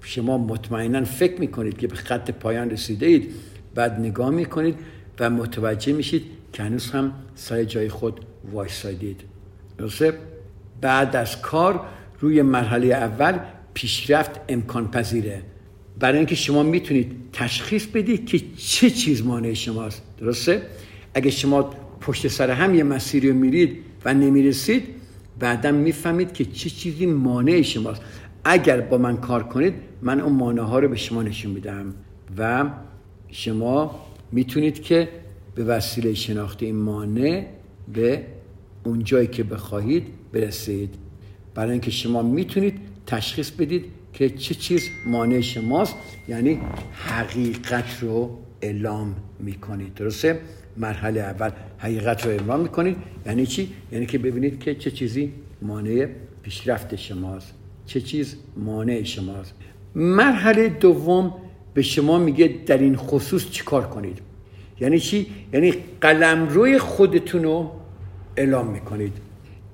شما 0.00 0.38
مطمئنا 0.38 1.04
فکر 1.04 1.40
می‌کنید 1.40 1.78
که 1.78 1.86
به 1.86 1.96
خط 1.96 2.30
پایان 2.30 2.70
رسیده 2.70 3.06
اید. 3.06 3.30
بعد 3.74 4.00
نگاه 4.00 4.30
می‌کنید 4.30 4.74
و 5.20 5.30
متوجه 5.30 5.92
میشید 5.92 6.22
که 6.52 6.62
هنوز 6.62 6.90
هم 6.90 7.12
سر 7.34 7.64
جای 7.64 7.88
خود 7.88 8.20
وایسادید. 8.52 9.20
درسته؟ 9.78 10.18
بعد 10.80 11.16
از 11.16 11.40
کار 11.40 11.80
روی 12.20 12.42
مرحله 12.42 12.86
اول 12.86 13.38
پیشرفت 13.74 14.40
امکان 14.48 14.90
پذیره 14.90 15.42
برای 15.98 16.18
اینکه 16.18 16.34
شما 16.34 16.62
می‌تونید 16.62 17.12
تشخیص 17.32 17.86
بدید 17.86 18.26
که 18.26 18.40
چه 18.56 18.90
چیز 18.90 19.22
مانع 19.22 19.52
شماست. 19.52 20.02
درسته؟ 20.18 20.62
اگه 21.14 21.30
شما 21.30 21.70
پشت 22.00 22.28
سر 22.28 22.50
هم 22.50 22.74
یه 22.74 22.82
مسیری 22.82 23.28
رو 23.28 23.34
میرید 23.34 23.78
و 24.04 24.14
نمی‌رسید 24.14 24.84
بعدا 25.38 25.72
می‌فهمید 25.72 26.32
که 26.32 26.44
چه 26.44 26.70
چیزی 26.70 27.06
مانع 27.06 27.62
شماست. 27.62 28.02
اگر 28.44 28.80
با 28.80 28.98
من 28.98 29.16
کار 29.16 29.42
کنید 29.42 29.74
من 30.02 30.20
اون 30.20 30.32
مانع 30.32 30.62
ها 30.62 30.78
رو 30.78 30.88
به 30.88 30.96
شما 30.96 31.22
نشون 31.22 31.52
میدم. 31.52 31.94
و 32.38 32.70
شما 33.28 34.00
می‌تونید 34.32 34.82
که 34.82 35.08
به 35.54 35.64
وسیله 35.64 36.14
شناخت 36.14 36.62
این 36.62 36.76
مانع 36.76 37.46
به 37.92 38.26
اون 38.84 39.04
جایی 39.04 39.26
که 39.26 39.42
بخواهید 39.42 40.06
برسید. 40.32 40.94
برای 41.54 41.72
اینکه 41.72 41.90
شما 41.90 42.22
می‌تونید 42.22 42.80
تشخیص 43.06 43.50
بدید 43.50 43.84
که 44.12 44.30
چه 44.30 44.54
چیز 44.54 44.88
مانع 45.06 45.40
شماست 45.40 45.94
یعنی 46.28 46.60
حقیقت 46.92 47.98
رو 48.00 48.38
اعلام 48.60 49.16
می‌کنید. 49.40 49.94
درسته؟ 49.94 50.40
مرحله 50.76 51.20
اول 51.20 51.50
حقیقت 51.78 52.24
رو 52.24 52.30
اعلام 52.30 52.60
می‌کنید. 52.60 52.96
یعنی 53.26 53.46
چی؟ 53.46 53.72
یعنی 53.92 54.06
که 54.06 54.18
ببینید 54.18 54.60
که 54.60 54.74
چه 54.74 54.90
چیزی 54.90 55.32
مانع 55.62 56.08
پیشرفت 56.42 56.96
شماست. 56.96 57.54
چه 57.86 58.00
چیز 58.00 58.36
مانع 58.56 59.02
شماست. 59.02 59.54
مرحله 59.94 60.68
دوم 60.68 61.34
به 61.74 61.82
شما 61.82 62.18
میگه 62.18 62.54
در 62.66 62.78
این 62.78 62.96
خصوص 62.96 63.50
چیکار 63.50 63.88
کنید؟ 63.88 64.18
یعنی 64.80 65.00
چی؟ 65.00 65.26
یعنی 65.52 65.74
قلمروی 66.00 66.78
خودتون 66.78 67.42
رو 67.42 67.70
اعلام 68.36 68.66
می‌کنید. 68.66 69.12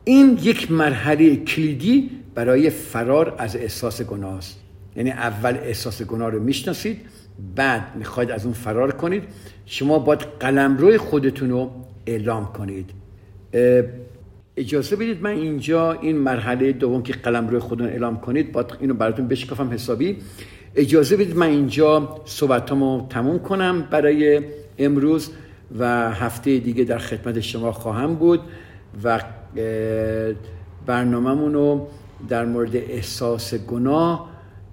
این 0.05 0.39
یک 0.43 0.73
مرحله 0.73 1.37
کلیدی 1.37 2.11
برای 2.35 2.71
فرار 2.71 3.35
از 3.39 3.57
احساس 3.57 4.03
گناه 4.03 4.37
است. 4.37 4.61
یعنی 4.97 5.11
اول 5.11 5.57
احساس 5.57 6.03
گناه 6.03 6.31
رو 6.31 6.43
می‌شناسید 6.43 7.01
بعد 7.57 7.97
می‌خواید 7.97 8.31
از 8.31 8.45
اون 8.45 8.55
فرار 8.55 8.93
کنید 8.93 9.23
شما 9.67 9.99
باید 9.99 10.21
قلمروی 10.41 10.99
خودتون 10.99 11.51
رو 11.51 11.71
اعلام 12.07 12.53
کنید. 12.53 12.91
اجازه 14.57 14.97
بدید 14.97 15.23
من 15.23 15.31
اینجا 15.31 15.93
این 15.93 16.17
مرحله 16.17 16.73
دوم 16.73 17.03
که 17.03 17.13
قلمروی 17.13 17.59
خودتون 17.59 17.89
اعلام 17.89 18.21
کنید 18.21 18.53
باید 18.53 18.67
اینو 18.81 18.95
براتون 18.95 19.29
بشکافم 19.29 19.71
حسابی. 19.73 20.17
اجازه 20.77 21.17
بدید 21.17 21.37
من 21.37 21.47
اینجا 21.47 22.21
صحبتامو 22.25 23.07
تموم 23.11 23.39
کنم 23.39 23.89
برای 23.91 24.43
امروز 24.79 25.31
و 25.79 26.13
هفته 26.13 26.59
دیگه 26.59 26.85
در 26.85 26.99
خدمت 26.99 27.41
شما 27.41 27.73
خواهم 27.73 28.15
بود 28.15 28.41
و 29.05 29.21
برنامهمون 30.87 31.55
رو 31.55 31.89
در 32.29 32.45
مورد 32.45 32.77
احساس 32.77 33.55
گناه 33.55 34.31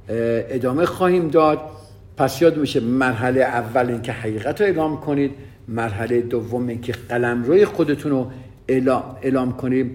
ادامه 0.09 0.86
خواهیم 0.86 1.28
داد. 1.28 1.59
پس 2.18 2.41
یاد 2.41 2.57
میشه 2.57 2.80
مرحله 2.80 3.41
اول 3.41 3.89
اینکه 3.89 4.11
حقیقت 4.11 4.61
رو 4.61 4.68
اعلام 4.68 4.99
کنید 5.01 5.32
مرحله 5.68 6.22
دوم 6.22 6.68
اینکه 6.68 6.93
قلم 7.09 7.43
روی 7.43 7.66
خودتون 7.66 8.11
رو 8.11 8.32
اعلام, 8.68 9.51
کنید. 9.51 9.91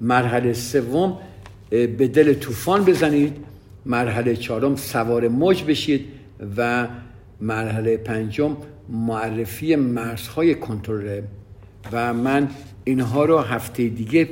مرحله 0.00 0.52
سوم 0.52 1.18
به 1.70 1.86
دل 1.86 2.34
طوفان 2.34 2.84
بزنید. 2.84 3.36
مرحله 3.86 4.36
چهارم 4.36 4.76
سوار 4.76 5.28
موج 5.28 5.64
بشید. 5.64 6.04
و 6.56 6.88
مرحله 7.40 7.96
پنجم 7.96 8.56
معرفی 8.88 9.76
مرزهای 9.76 10.54
کنترل. 10.54 11.22
و 11.92 12.14
من 12.14 12.48
اینها 12.84 13.24
رو 13.24 13.38
هفته 13.38 13.88
دیگه 13.88 14.28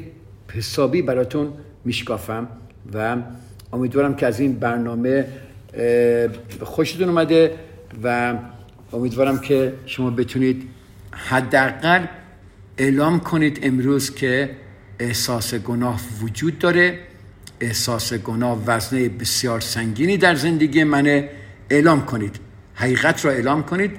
حسابی 0.52 1.02
براتون 1.02 1.52
میشکافم. 1.84 2.48
و 2.94 3.16
امیدوارم 3.72 4.14
که 4.14 4.26
از 4.26 4.40
این 4.40 4.52
برنامه 4.52 5.26
خوشتون 6.62 7.08
اومده 7.08 7.56
و 8.02 8.34
امیدوارم 8.92 9.38
که 9.38 9.74
شما 9.86 10.10
بتونید 10.10 10.68
حداقل 11.12 12.06
اعلام 12.78 13.20
کنید 13.20 13.58
امروز 13.62 14.14
که 14.14 14.50
احساس 14.98 15.54
گناه 15.54 16.00
وجود 16.22 16.58
داره. 16.58 16.98
احساس 17.60 18.12
گناه 18.12 18.62
وزنه 18.66 19.08
بسیار 19.08 19.60
سنگینی 19.60 20.16
در 20.16 20.34
زندگی 20.34 20.84
منه. 20.84 21.30
اعلام 21.70 22.06
کنید. 22.06 22.40
حقیقت 22.74 23.24
را 23.24 23.30
اعلام 23.30 23.62
کنید 23.62 23.90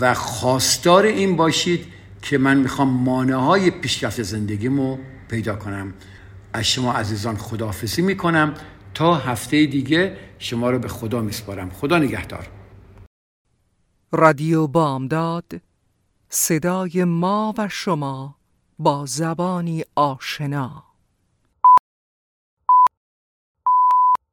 و 0.00 0.14
خواستار 0.14 1.04
این 1.04 1.36
باشید 1.36 1.86
که 2.22 2.38
من 2.38 2.56
می‌خوام 2.56 2.88
مانع 2.88 3.34
های 3.34 3.70
پیشرفت 3.70 4.22
زندگیمو 4.22 4.98
پیدا 5.28 5.56
کنم. 5.56 5.94
از 6.52 6.64
شما 6.64 6.92
عزیزان 6.92 7.36
خداحافظی 7.36 8.02
می‌کنم. 8.02 8.54
تا 8.94 9.14
هفته 9.14 9.66
دیگه 9.66 10.16
شما 10.38 10.70
رو 10.70 10.78
به 10.78 10.88
خدا 10.88 11.20
میسپارم. 11.20 11.70
خدا 11.70 11.98
نگهدار. 11.98 12.46
رادیو 14.12 14.66
بامداد 14.66 15.60
صدای 16.28 17.04
ما 17.04 17.54
و 17.58 17.68
شما 17.68 18.36
با 18.78 19.06
زبانی 19.06 19.84
آشنا. 19.94 20.89